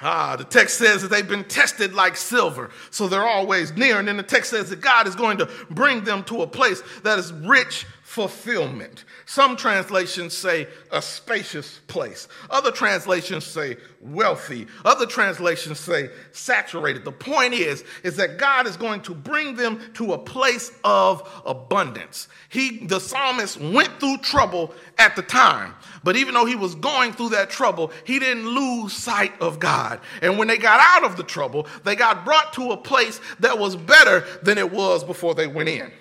Ah, 0.01 0.37
the 0.37 0.45
text 0.45 0.77
says 0.77 1.01
that 1.01 1.09
they've 1.09 1.27
been 1.27 1.43
tested 1.43 1.93
like 1.93 2.15
silver, 2.15 2.69
so 2.89 3.07
they're 3.07 3.27
always 3.27 3.73
near. 3.75 3.99
And 3.99 4.07
then 4.07 4.15
the 4.15 4.23
text 4.23 4.51
says 4.51 4.69
that 4.69 4.79
God 4.79 5.07
is 5.07 5.15
going 5.15 5.37
to 5.39 5.49
bring 5.69 6.05
them 6.05 6.23
to 6.25 6.41
a 6.41 6.47
place 6.47 6.81
that 7.03 7.19
is 7.19 7.33
rich 7.33 7.85
fulfillment. 8.03 9.03
Some 9.29 9.57
translations 9.57 10.35
say 10.35 10.67
a 10.91 11.03
spacious 11.03 11.81
place. 11.85 12.27
Other 12.49 12.71
translations 12.71 13.45
say 13.45 13.77
wealthy. 14.01 14.65
Other 14.83 15.05
translations 15.05 15.79
say 15.79 16.09
saturated. 16.31 17.05
The 17.05 17.11
point 17.11 17.53
is 17.53 17.83
is 18.01 18.15
that 18.15 18.39
God 18.39 18.65
is 18.65 18.75
going 18.75 19.01
to 19.01 19.13
bring 19.13 19.55
them 19.55 19.81
to 19.93 20.13
a 20.13 20.17
place 20.17 20.71
of 20.83 21.31
abundance. 21.45 22.27
He 22.49 22.87
the 22.87 22.99
psalmist 22.99 23.61
went 23.61 23.99
through 23.99 24.17
trouble 24.17 24.73
at 24.97 25.15
the 25.15 25.21
time, 25.21 25.75
but 26.03 26.15
even 26.15 26.33
though 26.33 26.45
he 26.45 26.55
was 26.55 26.73
going 26.73 27.13
through 27.13 27.29
that 27.29 27.51
trouble, 27.51 27.91
he 28.05 28.17
didn't 28.17 28.47
lose 28.47 28.93
sight 28.93 29.39
of 29.39 29.59
God. 29.59 29.99
And 30.23 30.39
when 30.39 30.47
they 30.47 30.57
got 30.57 30.79
out 30.81 31.07
of 31.07 31.17
the 31.17 31.23
trouble, 31.23 31.67
they 31.83 31.95
got 31.95 32.25
brought 32.25 32.51
to 32.53 32.71
a 32.71 32.77
place 32.77 33.21
that 33.41 33.59
was 33.59 33.75
better 33.75 34.25
than 34.41 34.57
it 34.57 34.71
was 34.71 35.03
before 35.03 35.35
they 35.35 35.45
went 35.45 35.69
in. 35.69 35.91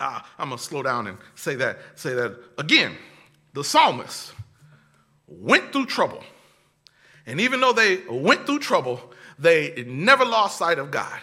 Uh, 0.00 0.20
I'm 0.38 0.50
gonna 0.50 0.58
slow 0.58 0.82
down 0.82 1.06
and 1.06 1.18
say 1.34 1.54
that, 1.56 1.78
say 1.94 2.14
that 2.14 2.36
again. 2.58 2.96
The 3.52 3.62
psalmist 3.62 4.32
went 5.26 5.72
through 5.72 5.86
trouble. 5.86 6.22
And 7.26 7.40
even 7.40 7.60
though 7.60 7.72
they 7.72 8.02
went 8.08 8.46
through 8.46 8.58
trouble, 8.58 9.12
they 9.38 9.84
never 9.86 10.24
lost 10.24 10.58
sight 10.58 10.78
of 10.78 10.90
God. 10.90 11.20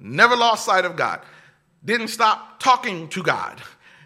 Never 0.00 0.36
lost 0.36 0.64
sight 0.64 0.84
of 0.84 0.96
God. 0.96 1.20
Didn't 1.84 2.08
stop 2.08 2.58
talking 2.58 3.08
to 3.10 3.22
God. 3.22 3.62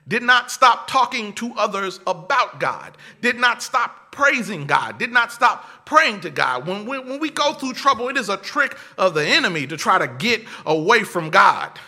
Did 0.07 0.22
not 0.22 0.50
stop 0.50 0.88
talking 0.88 1.33
to 1.35 1.55
others 1.57 2.00
about 2.07 2.59
God. 2.59 2.96
Did 3.20 3.37
not 3.37 3.62
stop 3.62 4.12
praising 4.12 4.66
God. 4.66 4.98
Did 4.98 5.12
not 5.12 5.33
stop 5.33 5.87
praying 5.87 6.20
to 6.22 6.31
God. 6.31 6.66
When 6.66 6.85
we, 6.85 6.98
when 6.98 7.20
we 7.20 7.31
go 7.31 7.53
through 7.53 7.74
trouble, 7.74 8.09
it 8.09 8.16
is 8.16 8.29
a 8.29 8.37
trick 8.37 8.76
of 8.98 9.14
the 9.14 9.24
enemy 9.24 9.66
to 9.68 9.76
try 9.76 9.98
to 9.98 10.09
get 10.09 10.42
away 10.66 11.05
from 11.05 11.31
God. 11.31 11.79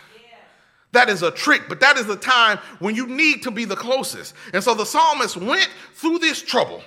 That 0.93 1.09
is 1.09 1.23
a 1.23 1.31
trick, 1.31 1.63
but 1.67 1.79
that 1.81 1.97
is 1.97 2.05
the 2.05 2.15
time 2.15 2.59
when 2.79 2.95
you 2.95 3.07
need 3.07 3.43
to 3.43 3.51
be 3.51 3.65
the 3.65 3.75
closest. 3.75 4.35
And 4.53 4.63
so 4.63 4.73
the 4.73 4.85
psalmist 4.85 5.35
went 5.35 5.67
through 5.95 6.19
this 6.19 6.41
trouble. 6.41 6.83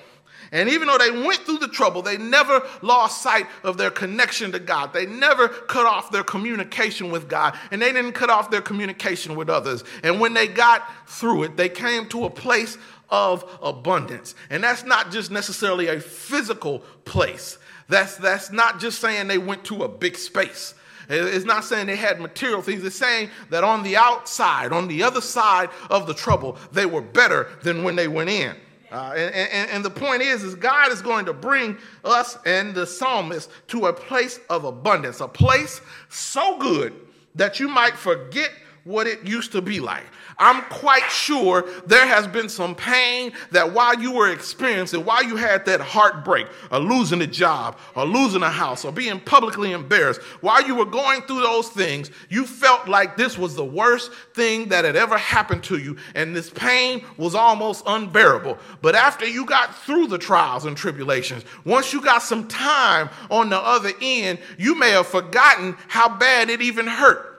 And 0.53 0.69
even 0.69 0.87
though 0.87 0.97
they 0.97 1.11
went 1.11 1.40
through 1.40 1.59
the 1.59 1.69
trouble, 1.69 2.03
they 2.03 2.16
never 2.16 2.62
lost 2.83 3.21
sight 3.21 3.47
of 3.64 3.77
their 3.77 3.90
connection 3.90 4.53
to 4.53 4.61
God. 4.61 4.92
They 4.92 5.07
never 5.07 5.49
cut 5.49 5.87
off 5.87 6.12
their 6.12 6.23
communication 6.23 7.11
with 7.11 7.29
God, 7.29 7.59
and 7.73 7.83
they 7.83 7.92
didn't 7.92 8.12
cut 8.12 8.31
off 8.31 8.49
their 8.49 8.62
communication 8.62 9.35
with 9.35 9.51
others. 9.51 9.83
And 10.05 10.21
when 10.21 10.35
they 10.35 10.47
got 10.47 10.88
through 11.09 11.42
it, 11.42 11.57
they 11.57 11.69
came 11.69 12.09
to 12.11 12.27
a 12.27 12.31
place 12.31 12.79
of 13.11 13.45
abundance. 13.61 14.37
And 14.51 14.62
that's 14.62 14.85
not 14.85 15.11
just 15.11 15.33
necessarily 15.33 15.88
a 15.88 15.99
physical 15.99 16.81
place. 17.05 17.59
That's, 17.88 18.16
that's 18.16 18.53
not 18.53 18.79
just 18.79 19.01
saying 19.01 19.27
they 19.27 19.38
went 19.38 19.64
to 19.64 19.83
a 19.83 19.88
big 19.88 20.16
space. 20.16 20.75
It's 21.09 21.45
not 21.45 21.64
saying 21.64 21.87
they 21.87 21.97
had 21.97 22.21
material 22.21 22.62
things. 22.62 22.85
It's 22.85 22.97
saying 22.97 23.31
that 23.51 23.64
on 23.64 23.83
the 23.83 23.97
outside, 23.97 24.73
on 24.73 24.88
the 24.88 25.03
other 25.03 25.21
side 25.21 25.71
of 25.90 26.07
the 26.07 26.14
trouble, 26.14 26.59
they 26.73 26.87
were 26.87 27.03
better 27.03 27.49
than 27.62 27.85
when 27.85 27.97
they 27.97 28.09
went 28.09 28.31
in. 28.31 28.57
Uh, 28.90 29.12
and, 29.16 29.35
and, 29.35 29.71
and, 29.71 29.85
the 29.85 29.90
point 29.90 30.23
is, 30.23 30.45
is 30.45 30.55
God 30.55 30.92
is 30.92 31.03
going 31.03 31.27
to 31.27 31.33
bring 31.33 31.77
us 32.05 32.38
and 32.47 32.73
the 32.73 32.87
psalmist 32.87 33.51
to 33.66 33.87
a 33.87 33.92
place 33.92 34.38
of 34.49 34.64
abundance, 34.64 35.21
a 35.21 35.27
place 35.27 35.81
so 36.09 36.57
good 36.59 36.95
that 37.35 37.59
you 37.59 37.66
might 37.66 37.95
forget 37.95 38.53
what 38.85 39.09
it 39.09 39.27
used 39.27 39.51
to 39.53 39.61
be 39.61 39.81
like. 39.81 40.05
I'm 40.38 40.62
quite 40.64 41.09
sure 41.11 41.66
there 41.87 42.07
has 42.07 42.27
been 42.27 42.51
some 42.51 42.75
pain 42.75 43.33
that 43.53 43.72
while 43.72 43.99
you 43.99 44.12
were 44.12 44.31
experiencing, 44.31 45.05
while 45.05 45.25
you 45.25 45.37
had 45.37 45.64
that 45.64 45.81
heartbreak, 45.81 46.46
or 46.70 46.79
losing 46.79 47.22
a 47.22 47.27
job, 47.27 47.79
or 47.94 48.05
losing 48.05 48.42
a 48.42 48.51
house, 48.51 48.85
or 48.85 48.92
being 48.92 49.18
publicly 49.18 49.72
embarrassed, 49.72 50.20
while 50.42 50.62
you 50.66 50.75
were 50.75 50.85
going 50.85 51.22
through 51.22 51.40
those 51.40 51.70
things, 51.70 52.11
you 52.29 52.46
felt 52.46 52.87
like 52.87 53.16
this 53.16 53.38
was 53.38 53.55
the 53.55 53.64
worst 53.64 54.12
thing 54.35 54.68
that 54.68 54.85
had 54.85 54.96
ever 54.96 55.16
happened 55.16 55.64
to 55.64 55.79
you, 55.79 55.96
and 56.14 56.37
this 56.37 56.51
pain 56.51 57.03
was 57.16 57.35
almost 57.35 57.83
unbearable. 57.87 58.59
But 58.83 58.94
after 58.94 59.27
you 59.27 59.46
got 59.46 59.75
through 59.85 60.09
the 60.09 60.18
trials 60.18 60.66
and 60.66 60.77
tribulations, 60.77 61.44
once 61.64 61.94
you 61.94 62.03
got 62.03 62.22
some 62.22 62.46
time 62.46 63.09
on 63.31 63.49
the 63.49 63.59
other 63.59 63.92
end, 64.03 64.38
you 64.59 64.75
may 64.75 64.90
have 64.90 65.07
forgotten 65.07 65.77
how 65.88 66.09
bad 66.18 66.51
it 66.51 66.61
even 66.61 66.87
hurt. 66.87 67.36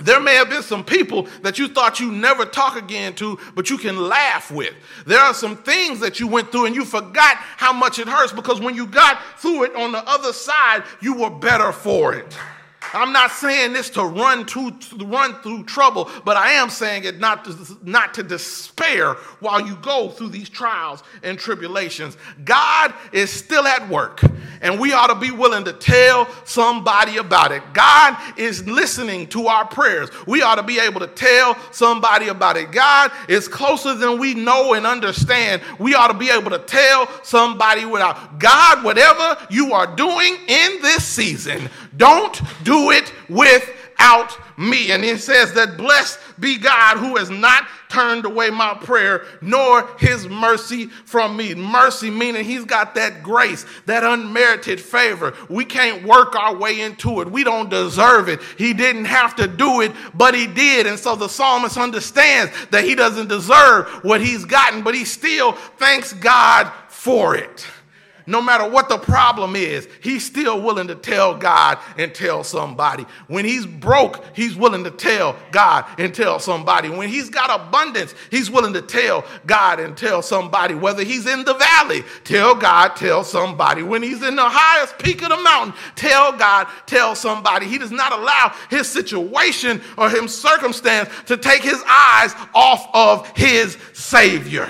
There 0.00 0.20
may 0.20 0.34
have 0.34 0.48
been 0.48 0.62
some 0.62 0.84
people 0.84 1.26
that 1.42 1.58
you 1.58 1.68
thought 1.68 1.98
you 1.98 2.12
never 2.12 2.44
talk 2.44 2.76
again 2.76 3.14
to, 3.16 3.38
but 3.54 3.68
you 3.68 3.78
can 3.78 3.96
laugh 3.96 4.50
with. 4.50 4.74
There 5.06 5.20
are 5.20 5.34
some 5.34 5.56
things 5.56 6.00
that 6.00 6.20
you 6.20 6.28
went 6.28 6.52
through 6.52 6.66
and 6.66 6.74
you 6.74 6.84
forgot 6.84 7.36
how 7.36 7.72
much 7.72 7.98
it 7.98 8.08
hurts 8.08 8.32
because 8.32 8.60
when 8.60 8.76
you 8.76 8.86
got 8.86 9.20
through 9.38 9.64
it 9.64 9.74
on 9.74 9.92
the 9.92 10.08
other 10.08 10.32
side, 10.32 10.84
you 11.00 11.14
were 11.14 11.30
better 11.30 11.72
for 11.72 12.14
it. 12.14 12.36
I'm 12.94 13.12
not 13.12 13.30
saying 13.32 13.72
this 13.72 13.90
to 13.90 14.04
run 14.04 14.46
to, 14.46 14.70
to 14.70 15.04
run 15.04 15.34
through 15.42 15.64
trouble, 15.64 16.10
but 16.24 16.36
I 16.36 16.52
am 16.52 16.70
saying 16.70 17.04
it 17.04 17.18
not 17.18 17.44
to, 17.44 17.78
not 17.82 18.14
to 18.14 18.22
despair 18.22 19.14
while 19.40 19.66
you 19.66 19.76
go 19.76 20.08
through 20.08 20.30
these 20.30 20.48
trials 20.48 21.02
and 21.22 21.38
tribulations. 21.38 22.16
God 22.44 22.94
is 23.12 23.30
still 23.30 23.66
at 23.66 23.88
work, 23.88 24.22
and 24.60 24.80
we 24.80 24.92
ought 24.92 25.08
to 25.08 25.14
be 25.14 25.30
willing 25.30 25.64
to 25.64 25.72
tell 25.72 26.28
somebody 26.44 27.16
about 27.16 27.52
it. 27.52 27.62
God 27.72 28.16
is 28.36 28.66
listening 28.66 29.26
to 29.28 29.46
our 29.46 29.66
prayers. 29.66 30.10
We 30.26 30.42
ought 30.42 30.56
to 30.56 30.62
be 30.62 30.78
able 30.78 31.00
to 31.00 31.06
tell 31.06 31.56
somebody 31.72 32.28
about 32.28 32.56
it. 32.56 32.72
God 32.72 33.10
is 33.28 33.48
closer 33.48 33.94
than 33.94 34.18
we 34.18 34.34
know 34.34 34.74
and 34.74 34.86
understand. 34.86 35.62
We 35.78 35.94
ought 35.94 36.08
to 36.08 36.18
be 36.18 36.30
able 36.30 36.50
to 36.50 36.58
tell 36.58 37.08
somebody 37.22 37.84
without 37.84 38.38
God, 38.38 38.84
whatever 38.84 39.36
you 39.50 39.72
are 39.72 39.94
doing 39.94 40.36
in 40.46 40.82
this 40.82 41.04
season, 41.04 41.68
don't 41.96 42.40
do 42.64 42.90
it 42.90 43.12
without 43.98 44.38
me. 44.58 44.90
And 44.92 45.04
it 45.04 45.20
says 45.20 45.52
that 45.54 45.76
blessed 45.76 46.18
be 46.38 46.58
God 46.58 46.98
who 46.98 47.16
has 47.16 47.30
not 47.30 47.66
turned 47.88 48.24
away 48.26 48.50
my 48.50 48.74
prayer, 48.74 49.24
nor 49.40 49.88
his 49.98 50.28
mercy 50.28 50.86
from 50.86 51.36
me. 51.36 51.54
Mercy 51.54 52.10
meaning 52.10 52.44
he's 52.44 52.64
got 52.64 52.94
that 52.94 53.22
grace, 53.22 53.64
that 53.86 54.04
unmerited 54.04 54.80
favor. 54.80 55.34
We 55.48 55.64
can't 55.64 56.04
work 56.04 56.36
our 56.36 56.54
way 56.54 56.80
into 56.80 57.20
it. 57.20 57.30
We 57.30 57.44
don't 57.44 57.70
deserve 57.70 58.28
it. 58.28 58.40
He 58.58 58.74
didn't 58.74 59.06
have 59.06 59.36
to 59.36 59.48
do 59.48 59.80
it, 59.80 59.92
but 60.14 60.34
he 60.34 60.46
did. 60.46 60.86
And 60.86 60.98
so 60.98 61.16
the 61.16 61.28
psalmist 61.28 61.78
understands 61.78 62.52
that 62.70 62.84
he 62.84 62.94
doesn't 62.94 63.28
deserve 63.28 63.88
what 64.02 64.20
he's 64.20 64.44
gotten, 64.44 64.82
but 64.82 64.94
he 64.94 65.04
still 65.04 65.52
thanks 65.52 66.12
God 66.12 66.70
for 66.88 67.36
it 67.36 67.66
no 68.28 68.42
matter 68.42 68.68
what 68.68 68.90
the 68.90 68.98
problem 68.98 69.56
is, 69.56 69.88
he's 70.02 70.22
still 70.22 70.60
willing 70.60 70.86
to 70.88 70.94
tell 70.94 71.34
God 71.34 71.78
and 71.96 72.14
tell 72.14 72.44
somebody. 72.44 73.06
When 73.26 73.46
he's 73.46 73.64
broke, 73.64 74.22
he's 74.36 74.54
willing 74.54 74.84
to 74.84 74.90
tell 74.90 75.34
God 75.50 75.86
and 75.96 76.14
tell 76.14 76.38
somebody. 76.38 76.90
When 76.90 77.08
he's 77.08 77.30
got 77.30 77.48
abundance, 77.48 78.14
he's 78.30 78.50
willing 78.50 78.74
to 78.74 78.82
tell 78.82 79.24
God 79.46 79.80
and 79.80 79.96
tell 79.96 80.20
somebody. 80.20 80.74
Whether 80.74 81.04
he's 81.04 81.26
in 81.26 81.42
the 81.44 81.54
valley, 81.54 82.04
tell 82.24 82.54
God, 82.54 82.96
tell 82.96 83.24
somebody. 83.24 83.82
When 83.82 84.02
he's 84.02 84.22
in 84.22 84.36
the 84.36 84.44
highest 84.44 84.98
peak 84.98 85.22
of 85.22 85.30
the 85.30 85.38
mountain, 85.38 85.74
tell 85.96 86.32
God, 86.32 86.68
tell 86.84 87.14
somebody. 87.14 87.66
He 87.66 87.78
does 87.78 87.92
not 87.92 88.12
allow 88.12 88.54
his 88.68 88.86
situation 88.86 89.80
or 89.96 90.10
his 90.10 90.38
circumstance 90.38 91.08
to 91.28 91.38
take 91.38 91.62
his 91.62 91.82
eyes 91.88 92.34
off 92.54 92.90
of 92.92 93.34
his 93.34 93.78
Savior 93.94 94.68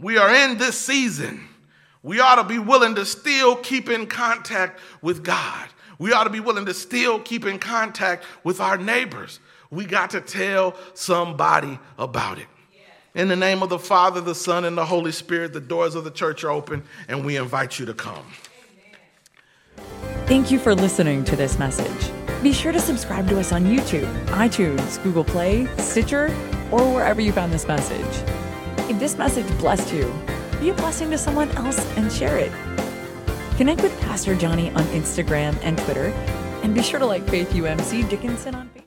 we 0.00 0.16
are 0.16 0.34
in 0.34 0.58
this 0.58 0.78
season, 0.78 1.46
we 2.02 2.20
ought 2.20 2.36
to 2.36 2.44
be 2.44 2.58
willing 2.58 2.94
to 2.94 3.04
still 3.04 3.56
keep 3.56 3.90
in 3.90 4.06
contact 4.06 4.80
with 5.02 5.22
God. 5.22 5.68
We 5.98 6.12
ought 6.12 6.24
to 6.24 6.30
be 6.30 6.40
willing 6.40 6.64
to 6.66 6.74
still 6.74 7.20
keep 7.20 7.44
in 7.44 7.58
contact 7.58 8.24
with 8.42 8.60
our 8.60 8.78
neighbors. 8.78 9.38
We 9.70 9.84
got 9.84 10.10
to 10.10 10.20
tell 10.20 10.74
somebody 10.94 11.78
about 11.98 12.38
it. 12.38 12.46
In 13.14 13.28
the 13.28 13.36
name 13.36 13.62
of 13.62 13.68
the 13.68 13.78
Father, 13.78 14.20
the 14.20 14.34
Son, 14.34 14.64
and 14.64 14.78
the 14.78 14.86
Holy 14.86 15.12
Spirit, 15.12 15.52
the 15.52 15.60
doors 15.60 15.94
of 15.94 16.04
the 16.04 16.10
church 16.10 16.42
are 16.44 16.50
open, 16.50 16.84
and 17.08 17.24
we 17.24 17.36
invite 17.36 17.78
you 17.78 17.84
to 17.86 17.94
come. 17.94 18.24
Thank 20.26 20.50
you 20.50 20.58
for 20.58 20.74
listening 20.74 21.24
to 21.24 21.36
this 21.36 21.58
message. 21.58 22.10
Be 22.42 22.52
sure 22.52 22.72
to 22.72 22.80
subscribe 22.80 23.28
to 23.28 23.38
us 23.38 23.52
on 23.52 23.64
YouTube, 23.64 24.10
iTunes, 24.26 25.02
Google 25.02 25.24
Play, 25.24 25.66
Stitcher, 25.76 26.26
or 26.70 26.80
wherever 26.94 27.20
you 27.20 27.32
found 27.32 27.52
this 27.52 27.66
message. 27.66 28.39
If 28.90 28.98
this 28.98 29.16
message 29.16 29.46
blessed 29.58 29.92
you, 29.92 30.12
be 30.58 30.70
a 30.70 30.74
blessing 30.74 31.12
to 31.12 31.16
someone 31.16 31.48
else 31.52 31.78
and 31.96 32.10
share 32.10 32.38
it. 32.38 32.50
Connect 33.56 33.82
with 33.82 33.96
Pastor 34.00 34.34
Johnny 34.34 34.70
on 34.70 34.82
Instagram 34.86 35.56
and 35.62 35.78
Twitter, 35.78 36.08
and 36.64 36.74
be 36.74 36.82
sure 36.82 36.98
to 36.98 37.06
like 37.06 37.22
Faith 37.28 37.50
UMC 37.50 38.08
Dickinson 38.10 38.56
on 38.56 38.68
Facebook. 38.70 38.79